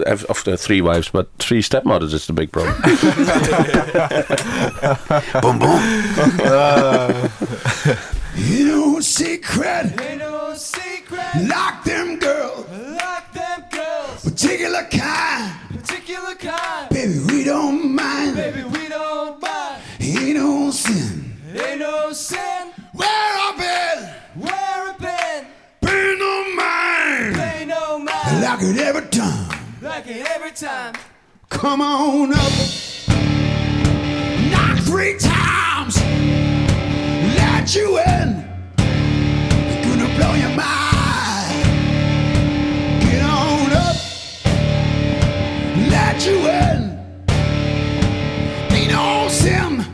after 0.05 0.57
three 0.57 0.81
wives, 0.81 1.09
but 1.09 1.29
three 1.39 1.61
stepmothers 1.61 2.13
is 2.13 2.27
the 2.27 2.33
big 2.33 2.51
problem. 2.51 2.75
boom, 5.41 5.59
boom. 5.59 5.79
Ain't 8.35 8.67
no 8.67 8.99
secret. 8.99 10.01
Ain't 10.01 10.17
no 10.19 10.53
secret. 10.55 11.25
Lock 11.47 11.83
them 11.85 12.19
girls. 12.19 12.92
Like 14.25 14.35
them 14.37 14.49
girls, 14.49 14.83
Particular 14.83 14.83
kind. 14.89 15.53
particular 15.81 16.35
kind. 16.35 16.89
Baby, 16.89 17.19
we 17.27 17.43
don't 17.43 17.93
mind. 17.95 18.35
Baby, 18.35 18.63
we 18.63 18.87
don't 18.89 19.41
mind. 19.41 19.81
Ain't 19.99 20.35
no 20.37 20.71
sin. 20.71 21.35
Ain't 21.53 21.79
no 21.79 22.11
sin. 22.13 22.71
Where 22.93 23.07
I've 23.09 23.57
been. 23.57 24.09
Where 24.43 24.89
it 24.91 24.97
been? 24.99 25.45
Pay 25.81 26.15
no 26.19 26.55
mind. 26.55 27.35
Pay 27.35 27.65
no 27.65 27.99
mind. 27.99 28.41
Like 28.41 28.61
it 28.61 28.77
every 28.77 29.07
time. 29.09 29.59
Like 29.81 30.07
it 30.07 30.25
every 30.27 30.51
time. 30.51 30.93
Come 31.49 31.81
on 31.81 32.33
up. 32.33 32.51
Knock 34.51 34.77
three 34.85 35.17
times. 35.19 35.97
Let 37.37 37.75
you 37.75 37.97
in. 37.99 38.43
It's 38.77 39.87
gonna 39.87 40.15
blow 40.17 40.33
your 40.35 40.55
mind. 40.55 40.82
Let 46.13 46.25
you 46.27 46.37
in. 46.47 46.99
Ain't 48.71 48.91
no 48.91 49.27
sin. 49.29 49.92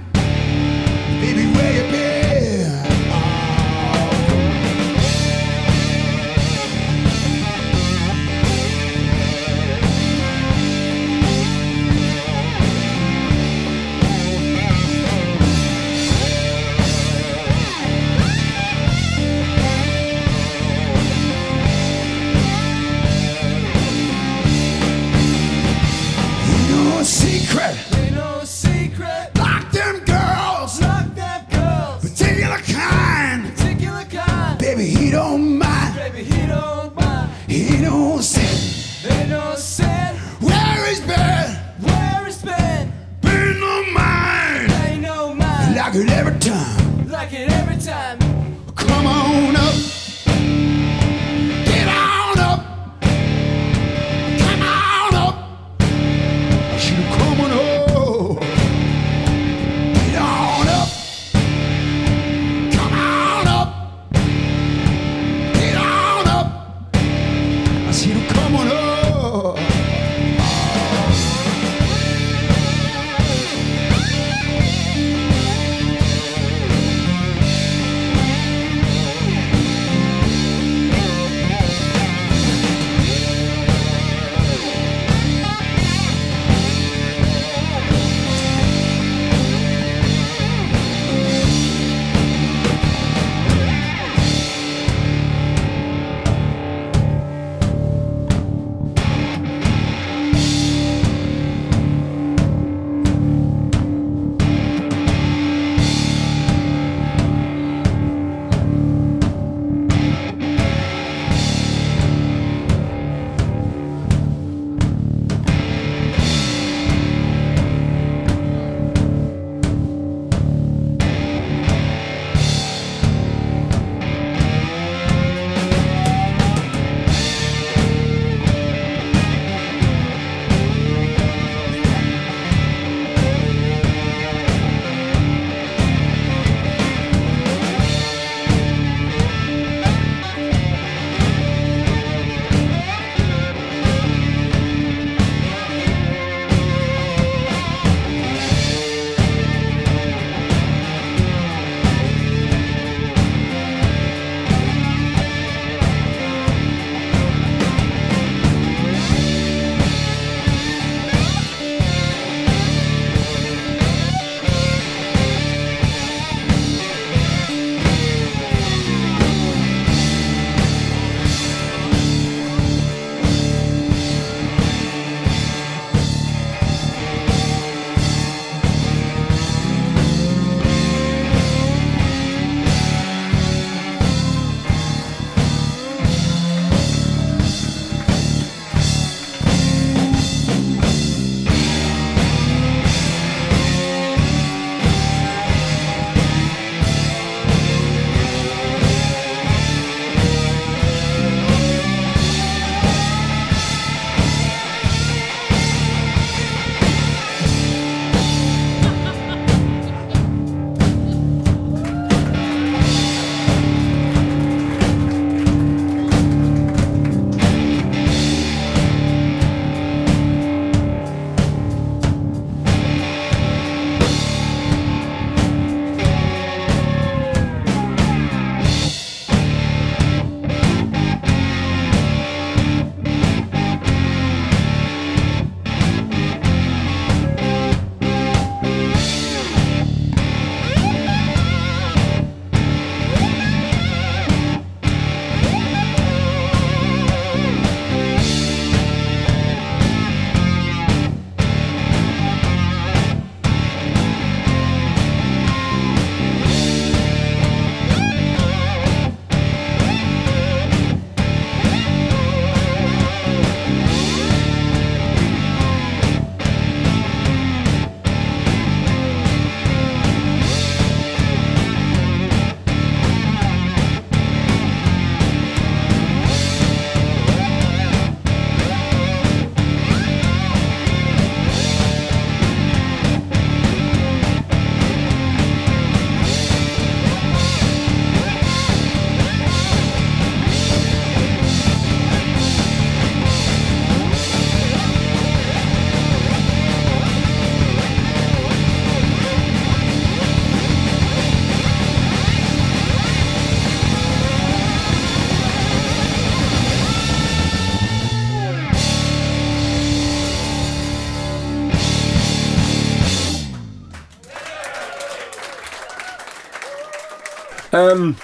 Um, 317.80 318.16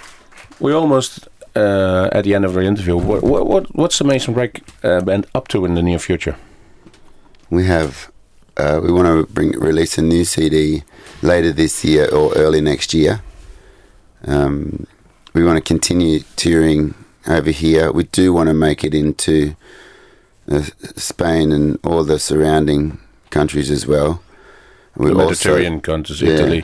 we're 0.59 0.75
almost 0.75 1.27
uh, 1.55 2.09
at 2.11 2.23
the 2.23 2.33
end 2.35 2.45
of 2.45 2.53
the 2.53 2.61
interview. 2.61 2.97
What, 2.97 3.23
what, 3.23 3.47
what 3.47 3.75
what's 3.75 3.97
the 3.97 4.03
Mason 4.03 4.33
Rack 4.33 4.61
uh, 4.83 5.01
band 5.01 5.25
up 5.33 5.47
to 5.49 5.65
in 5.65 5.75
the 5.75 5.81
near 5.81 5.99
future? 5.99 6.35
We 7.49 7.65
have 7.65 8.11
uh, 8.57 8.79
we 8.83 8.91
want 8.91 9.07
to 9.07 9.33
bring 9.33 9.51
release 9.59 9.97
a 9.97 10.01
new 10.01 10.25
CD 10.25 10.83
later 11.21 11.51
this 11.53 11.83
year 11.83 12.09
or 12.13 12.33
early 12.35 12.61
next 12.61 12.93
year. 12.93 13.21
Um, 14.25 14.87
we 15.33 15.43
want 15.43 15.57
to 15.57 15.63
continue 15.73 16.21
touring 16.35 16.93
over 17.27 17.51
here. 17.51 17.91
We 17.91 18.03
do 18.03 18.33
want 18.33 18.47
to 18.47 18.53
make 18.53 18.83
it 18.83 18.93
into 18.93 19.55
uh, 20.49 20.63
Spain 20.95 21.51
and 21.51 21.77
all 21.83 22.03
the 22.03 22.19
surrounding 22.19 22.99
countries 23.29 23.69
as 23.69 23.85
well. 23.87 24.21
We 24.95 25.07
the 25.07 25.13
also- 25.15 25.25
Mediterranean 25.27 25.81
countries, 25.81 26.21
yeah. 26.21 26.61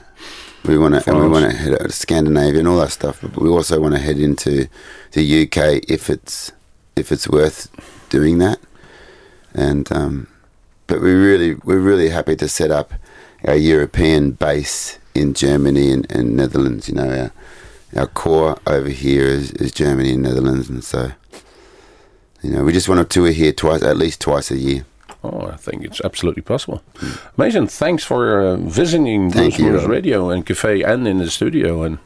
We 0.64 0.78
want 0.78 0.94
to, 0.94 1.10
and 1.10 1.20
we 1.20 1.28
want 1.28 1.50
to 1.50 1.58
head 1.58 1.74
out 1.74 1.82
to 1.82 1.92
Scandinavia 1.92 2.60
and 2.60 2.68
all 2.68 2.78
that 2.78 2.92
stuff. 2.92 3.22
But 3.22 3.38
we 3.38 3.50
also 3.50 3.80
want 3.80 3.96
to 3.96 4.00
head 4.00 4.20
into 4.20 4.68
the 5.14 5.44
UK 5.44 5.84
if 5.90 6.10
it's 6.10 6.52
if 6.96 7.12
it's 7.12 7.28
worth 7.28 7.70
doing 8.10 8.38
that. 8.40 8.60
And 9.54 9.92
um, 9.92 10.28
but 10.88 11.02
we 11.02 11.14
really 11.14 11.56
we're 11.56 11.80
really 11.80 12.10
happy 12.10 12.36
to 12.36 12.48
set 12.48 12.70
up 12.70 12.94
our 13.46 13.56
European 13.56 14.32
base 14.32 15.00
in 15.16 15.34
Germany 15.34 15.92
and, 15.92 16.12
and 16.12 16.36
Netherlands. 16.36 16.88
You 16.88 16.96
know, 16.96 17.10
our 17.10 17.32
our 18.02 18.08
core 18.08 18.60
over 18.68 18.90
here 18.90 19.26
is, 19.26 19.52
is 19.54 19.72
Germany 19.72 20.14
and 20.14 20.24
Netherlands, 20.24 20.70
and 20.70 20.84
so 20.84 21.12
you 22.44 22.52
know 22.52 22.64
we 22.64 22.72
just 22.72 22.88
want 22.88 23.00
to 23.00 23.14
tour 23.14 23.32
here 23.32 23.52
twice, 23.52 23.82
at 23.82 23.98
least 23.98 24.22
twice 24.22 24.52
a 24.52 24.58
year. 24.58 24.86
I 25.52 25.58
think 25.58 25.84
it's 25.84 26.02
absolutely 26.04 26.42
possible. 26.42 26.82
Mason, 27.38 27.68
thanks 27.68 28.04
for 28.04 28.42
uh, 28.42 28.56
visiting 28.58 29.32
Thank 29.32 29.58
Radio 29.88 30.30
and 30.30 30.46
Cafe 30.46 30.82
and 30.84 31.08
in 31.08 31.18
the 31.18 31.30
studio. 31.30 31.84
And 31.84 31.98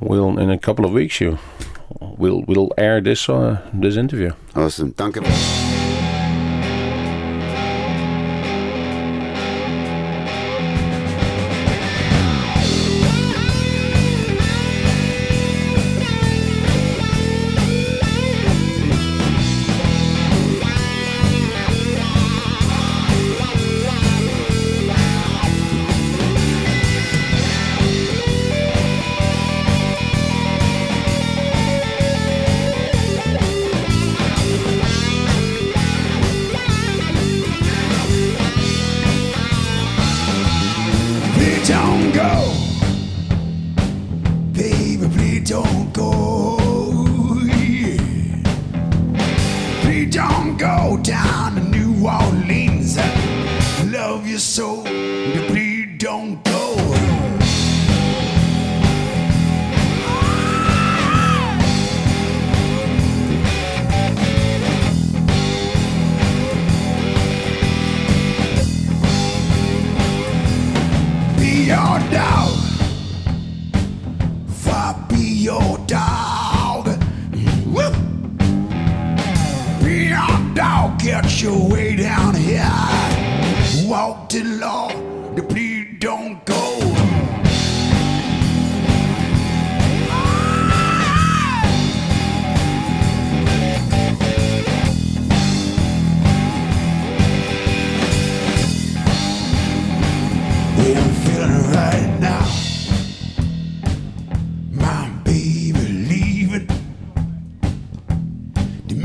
we'll 0.00 0.38
in 0.38 0.50
a 0.50 0.58
couple 0.58 0.84
of 0.84 0.92
weeks 0.92 1.20
you 1.20 1.38
we'll 2.00 2.42
we'll 2.42 2.72
air 2.76 3.00
this 3.00 3.28
uh, 3.28 3.60
this 3.72 3.96
interview. 3.96 4.32
Awesome, 4.54 4.92
danke. 4.92 5.20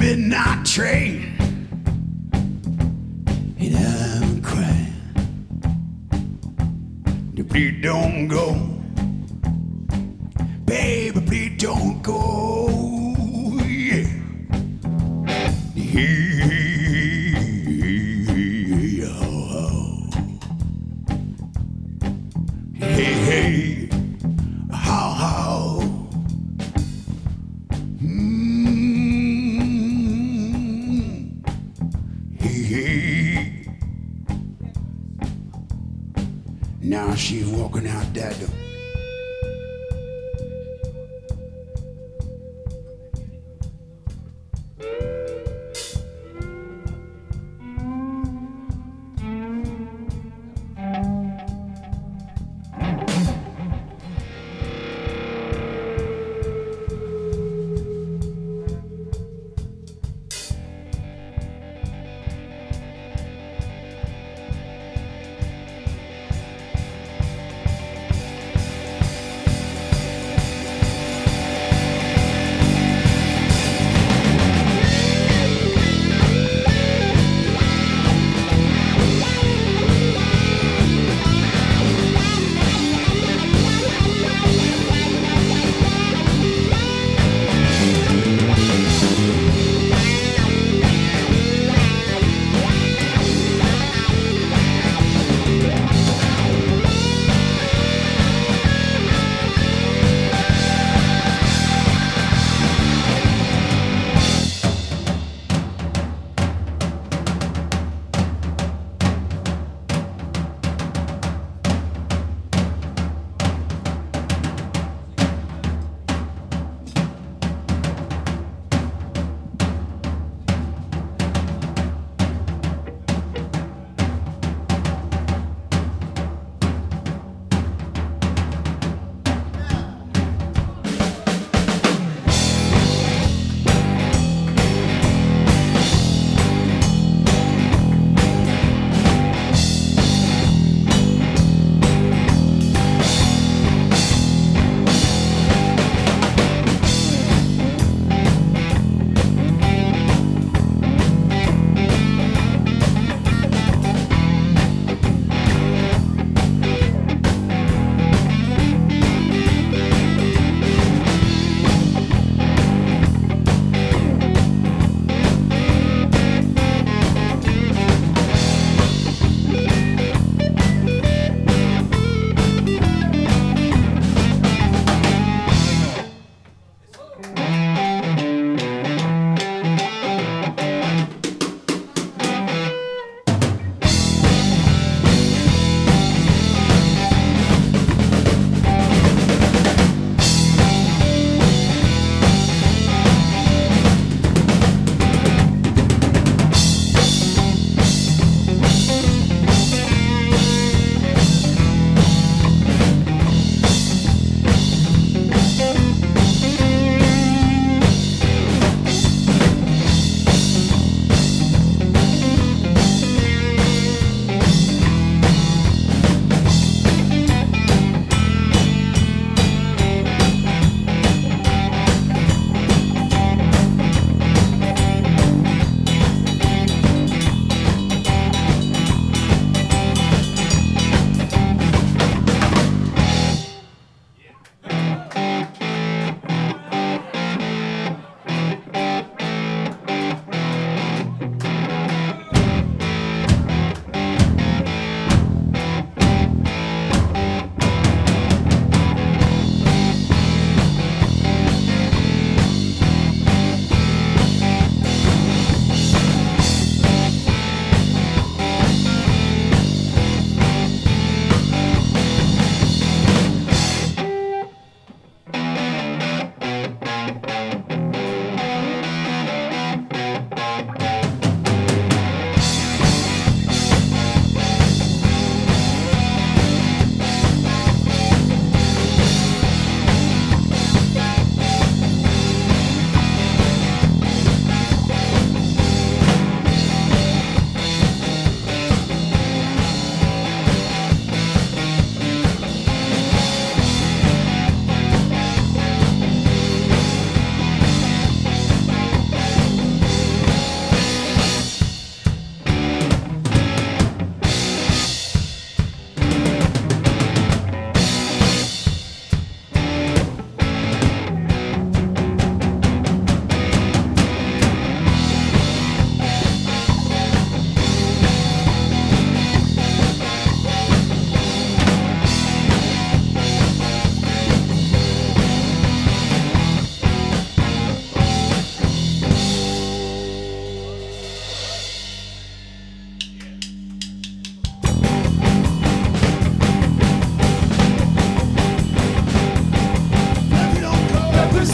Midnight 0.06 0.64
train. 0.64 1.34
And 3.58 3.76
I'm 3.76 4.42
crying. 4.44 4.94
Please 7.50 7.82
don't 7.82 8.28
go. 8.28 8.54
Baby, 10.66 11.22
please 11.22 11.58
don't 11.58 12.04
go. 12.04 12.65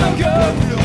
Don't 0.02 0.18
go. 0.20 0.32
Baby, 0.70 0.81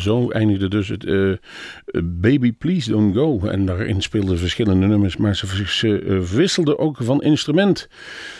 zo 0.00 0.30
eindigde 0.30 0.68
dus 0.68 0.88
het 0.88 1.04
eh, 1.04 1.32
Baby 2.04 2.52
Please 2.52 2.90
Don't 2.90 3.14
Go. 3.14 3.40
En 3.40 3.66
daarin 3.66 4.02
speelden 4.02 4.38
verschillende 4.38 4.86
nummers, 4.86 5.16
maar 5.16 5.36
ze, 5.36 6.02
eh, 6.06 6.18
wisselden 6.18 6.78
ook 6.78 6.96
van 7.00 7.22
instrument. 7.22 7.88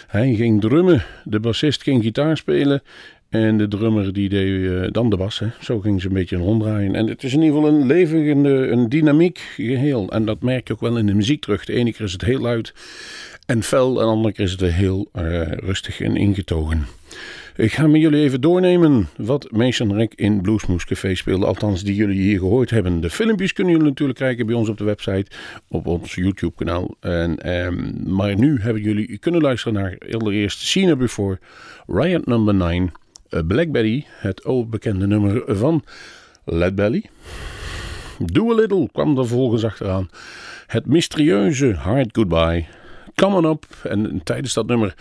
Hij 0.06 0.34
ging 0.34 0.61
drummen, 0.61 1.04
de 1.24 1.40
bassist 1.40 1.82
ging 1.82 2.02
gitaar 2.02 2.36
spelen. 2.36 2.82
En 3.30 3.58
de 3.58 3.68
drummer 3.68 4.12
die 4.12 4.28
deed 4.28 4.70
eh, 4.70 4.92
dan 4.92 5.11
de 5.11 5.16
bas. 5.16 5.38
Hè. 5.38 5.46
Zo 5.61 5.80
ging 5.80 6.00
ze 6.00 6.06
een 6.06 6.12
beetje 6.12 6.36
ronddraaien. 6.36 6.94
En 6.94 7.06
het 7.06 7.22
is 7.22 7.32
in 7.32 7.42
ieder 7.42 7.56
geval 7.56 7.74
een 7.74 7.86
levende, 7.86 8.68
een 8.68 8.88
dynamiek 8.88 9.38
geheel. 9.38 10.11
En 10.11 10.24
dat 10.24 10.42
merk 10.42 10.66
je 10.68 10.74
ook 10.74 10.80
wel 10.80 10.96
in 10.96 11.06
de 11.06 11.14
muziek 11.14 11.40
terug. 11.40 11.64
De 11.64 11.72
ene 11.72 11.92
keer 11.92 12.06
is 12.06 12.12
het 12.12 12.24
heel 12.24 12.40
luid 12.40 12.74
en 13.46 13.62
fel. 13.62 14.00
En 14.00 14.06
de 14.06 14.12
andere 14.12 14.34
keer 14.34 14.44
is 14.44 14.50
het 14.50 14.61
heel 14.61 15.08
eh, 15.12 15.42
rustig 15.52 16.00
en 16.00 16.16
ingetogen. 16.16 16.86
Ik 17.57 17.72
ga 17.72 17.86
met 17.86 18.01
jullie 18.01 18.22
even 18.22 18.40
doornemen 18.40 19.09
wat 19.16 19.51
Mason 19.51 19.94
Rek 19.94 20.12
in 20.14 20.40
Bluesmoose 20.40 20.86
Café 20.86 21.14
speelde. 21.14 21.46
Althans, 21.46 21.82
die 21.82 21.94
jullie 21.94 22.20
hier 22.20 22.38
gehoord 22.38 22.70
hebben. 22.70 23.01
De 23.01 23.11
filmpjes 23.11 23.53
kunnen 23.53 23.72
jullie 23.72 23.88
natuurlijk 23.88 24.18
kijken 24.18 24.46
bij 24.46 24.55
ons 24.55 24.68
op 24.68 24.78
de 24.78 24.84
website. 24.84 25.26
Op 25.68 25.86
ons 25.86 26.14
YouTube 26.14 26.55
kanaal. 26.57 26.96
En, 27.01 27.38
ehm, 27.38 28.12
maar 28.14 28.38
nu 28.38 28.61
hebben 28.61 28.82
jullie 28.82 29.18
kunnen 29.18 29.40
luisteren 29.40 29.74
naar 29.82 29.98
allereerst 30.12 30.61
Seen 30.61 30.98
Before. 30.98 31.38
Riot 31.86 32.26
Number 32.26 32.55
9. 32.55 32.92
eh, 33.28 33.40
Black 33.46 33.70
Betty. 33.70 34.05
Het 34.09 34.66
bekende 34.70 35.07
nummer 35.07 35.42
van 35.46 35.84
Led 36.44 36.74
Belly. 36.74 37.05
Do 38.18 38.51
a 38.51 38.55
Little 38.55 38.88
kwam 38.92 39.18
er 39.18 39.26
volgens 39.26 39.64
achteraan. 39.64 40.09
Het 40.66 40.86
mysterieuze 40.86 41.72
Hard 41.72 42.09
Goodbye. 42.12 42.66
Come 43.14 43.36
on 43.36 43.44
up. 43.44 43.66
En 43.82 44.20
tijdens 44.24 44.55
dat 44.55 44.66
nummer 44.66 44.94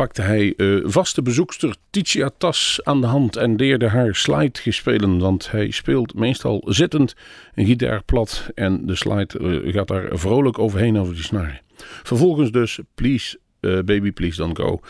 pakte 0.00 0.22
hij 0.22 0.54
eh, 0.56 0.78
vaste 0.82 1.22
bezoekster 1.22 1.76
Titia 1.90 2.30
Tas 2.38 2.80
aan 2.82 3.00
de 3.00 3.06
hand 3.06 3.36
en 3.36 3.54
leerde 3.54 3.88
haar 3.88 4.14
slide 4.14 4.58
spelen. 4.72 5.18
Want 5.18 5.50
hij 5.50 5.70
speelt 5.70 6.14
meestal 6.14 6.62
zittend 6.66 7.14
een 7.54 7.66
gitaar 7.66 8.02
plat 8.04 8.50
en 8.54 8.86
de 8.86 8.94
slide 8.94 9.38
eh, 9.38 9.72
gaat 9.72 9.88
daar 9.88 10.18
vrolijk 10.18 10.58
overheen 10.58 10.98
over 10.98 11.14
die 11.14 11.22
snaren. 11.22 11.60
Vervolgens 12.02 12.52
dus 12.52 12.80
Please 12.94 13.38
eh, 13.60 13.72
Baby 13.72 14.12
Please 14.12 14.36
Don't 14.36 14.58
Go. 14.58 14.80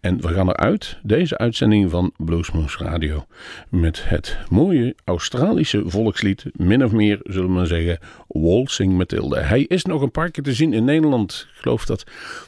En 0.00 0.20
we 0.20 0.28
gaan 0.28 0.48
eruit, 0.48 0.98
deze 1.02 1.38
uitzending 1.38 1.90
van 1.90 2.12
Bluesmoose 2.16 2.84
Radio, 2.84 3.26
met 3.68 4.08
het 4.08 4.38
mooie 4.50 4.94
Australische 5.04 5.82
volkslied, 5.86 6.44
min 6.52 6.84
of 6.84 6.92
meer 6.92 7.20
zullen 7.22 7.48
we 7.48 7.54
maar 7.54 7.66
zeggen, 7.66 7.98
Waltzing 8.28 8.96
Matilda. 8.96 9.40
Hij 9.40 9.62
is 9.62 9.84
nog 9.84 10.02
een 10.02 10.10
paar 10.10 10.30
keer 10.30 10.44
te 10.44 10.54
zien 10.54 10.72
in 10.72 10.84
Nederland. 10.84 11.46
Ik 11.54 11.60
geloof 11.60 11.84
dat 11.84 12.04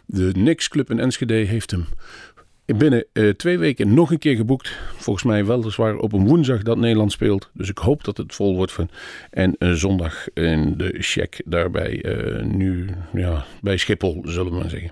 de 0.07 0.31
Nix 0.37 0.69
Club 0.69 0.91
in 0.91 0.99
Enschede 0.99 1.35
heeft 1.35 1.71
hem 1.71 1.87
binnen 2.77 3.05
eh, 3.13 3.29
twee 3.29 3.59
weken 3.59 3.95
nog 3.95 4.11
een 4.11 4.19
keer 4.19 4.37
geboekt. 4.37 4.79
Volgens 4.97 5.25
mij 5.25 5.45
weliswaar 5.45 5.97
op 5.97 6.13
een 6.13 6.27
woensdag 6.27 6.63
dat 6.63 6.77
Nederland 6.77 7.13
speelt. 7.13 7.51
Dus 7.53 7.69
ik 7.69 7.79
hoop 7.79 8.05
dat 8.05 8.17
het 8.17 8.35
vol 8.35 8.57
wordt 8.57 8.73
van. 8.73 8.89
En 9.31 9.57
zondag 9.59 10.27
in 10.35 10.75
de 10.77 10.95
check 10.99 11.43
daarbij 11.45 12.03
eh, 12.03 12.45
nu 12.45 12.89
ja, 13.13 13.45
bij 13.61 13.77
Schiphol, 13.77 14.23
zullen 14.25 14.53
we 14.53 14.59
maar 14.59 14.71
zeggen. 14.71 14.91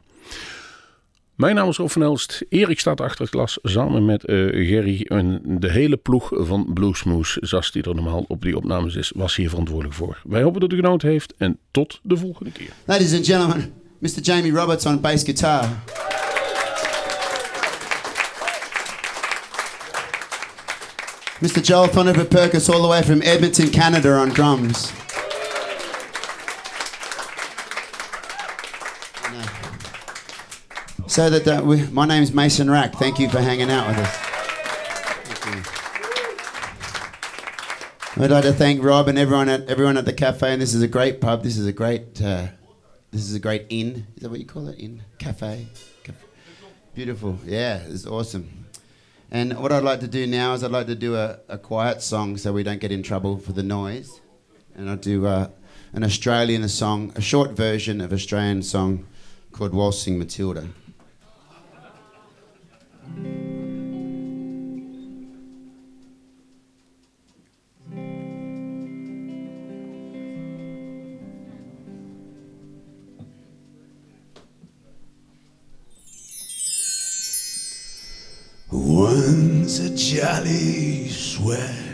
Mijn 1.37 1.55
naam 1.55 1.69
is 1.69 1.77
Rob 1.77 1.89
van 1.89 2.03
Elst. 2.03 2.43
Erik 2.49 2.81
staat 2.81 3.01
achter 3.01 3.21
het 3.21 3.31
glas 3.31 3.59
samen 3.63 4.05
met 4.05 4.25
eh, 4.25 4.37
Gerry. 4.37 5.01
En 5.09 5.41
de 5.45 5.71
hele 5.71 5.97
ploeg 5.97 6.31
van 6.33 6.71
Bluesmoose, 6.75 7.39
zoals 7.41 7.73
die 7.73 7.83
er 7.83 7.95
normaal 7.95 8.25
op 8.29 8.43
die 8.43 8.57
opnames 8.57 8.95
is, 8.95 9.13
was 9.15 9.37
hier 9.37 9.49
verantwoordelijk 9.49 9.95
voor. 9.95 10.21
Wij 10.25 10.43
hopen 10.43 10.61
dat 10.61 10.73
u 10.73 10.77
genoten 10.77 11.09
heeft 11.09 11.35
en 11.39 11.59
tot 11.71 12.01
de 12.03 12.17
volgende 12.17 12.51
keer. 12.51 12.71
Ladies 12.85 13.15
and 13.15 13.27
gentlemen, 13.27 13.73
Mr. 13.99 14.21
Jamie 14.23 14.53
Roberts 14.53 14.87
on 14.87 15.01
bass 15.01 15.25
guitar. 15.25 15.69
Mr. 21.41 21.61
Joel 21.61 21.89
Thoniver 21.89 22.25
Perkis 22.25 22.69
all 22.69 22.81
the 22.81 22.87
way 22.87 23.03
from 23.03 23.21
Edmonton, 23.21 23.71
Canada 23.71 24.23
on 24.23 24.29
drums. 24.29 24.93
So 31.09 31.31
that 31.31 31.47
uh, 31.47 31.63
we, 31.65 31.87
my 31.87 32.07
Mason 32.07 32.71
Rack. 32.71 32.95
Thank 32.95 33.19
you 33.19 33.29
for 33.29 33.41
hanging 33.41 33.71
out 33.71 33.89
with 33.89 33.99
us. 33.99 34.27
I'd 38.19 38.31
like 38.31 38.45
to 38.45 38.53
thank 38.53 38.83
Rob 38.83 39.09
and 39.09 39.19
everyone 39.19 39.51
at 39.51 39.69
everyone 39.69 39.99
at 39.99 40.07
the 40.07 40.13
cafe. 40.13 40.55
And 40.55 40.63
this 40.63 40.73
is 40.73 40.81
a 40.81 40.89
great 40.89 41.21
pub. 41.21 41.43
This 41.43 41.59
is 41.59 41.67
a 41.67 41.73
great 41.73 42.21
uh, 42.23 42.49
this 43.11 43.23
is 43.23 43.35
a 43.35 43.39
great 43.39 43.67
inn. 43.69 44.07
Is 44.17 44.23
that 44.23 44.31
what 44.31 44.41
you 44.41 44.47
call 44.47 44.69
it? 44.69 44.79
Inn 44.79 45.03
cafe. 45.19 45.69
Cafe. 46.03 46.19
Beautiful. 46.95 47.39
Yeah, 47.45 47.83
it's 47.87 48.07
awesome. 48.07 48.67
And 49.31 49.59
what 49.59 49.71
I'd 49.71 49.85
like 49.85 50.01
to 50.01 50.09
do 50.09 50.27
now 50.27 50.55
is 50.55 50.65
I'd 50.65 50.71
like 50.71 50.87
to 50.87 50.95
do 50.95 51.15
a, 51.15 51.41
a 51.49 51.59
quiet 51.59 52.01
song 52.01 52.39
so 52.39 52.55
we 52.55 52.63
don't 52.63 52.81
get 52.81 52.91
in 52.91 53.03
trouble 53.03 53.37
for 53.37 53.53
the 53.53 53.63
noise. 53.63 54.21
And 54.75 54.89
I'll 54.89 54.97
do 54.97 55.27
uh, 55.27 55.51
an 55.93 56.03
Australian 56.03 56.67
song, 56.69 57.13
a 57.17 57.21
short 57.21 57.51
version 57.51 58.01
of 58.01 58.15
Australian 58.15 58.63
song 58.63 59.07
called 59.53 59.75
Waltzing 59.75 60.19
Matilda. 60.19 60.69
Once 79.67 79.81
a 79.81 79.91
jolly 79.97 81.09
swam 81.09 81.86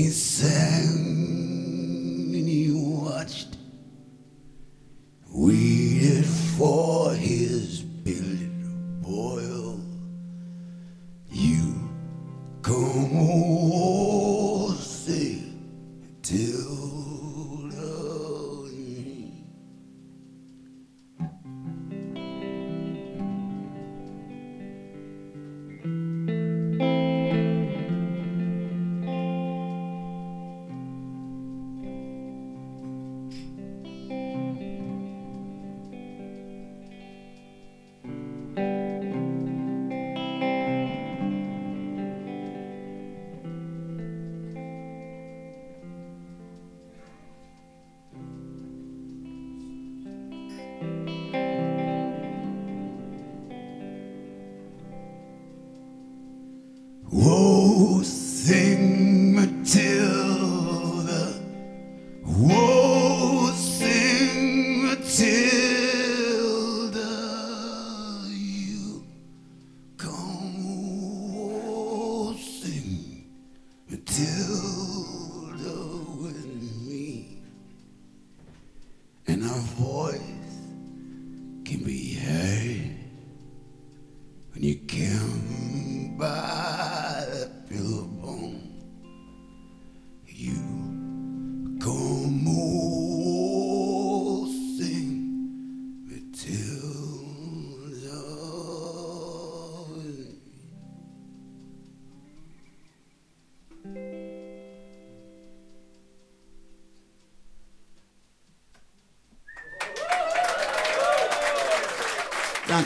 he 0.00 0.08
sang 0.08 0.96
and 2.32 2.48
he 2.48 2.70
watched, 2.72 3.59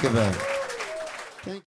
Obrigado. 0.07 0.54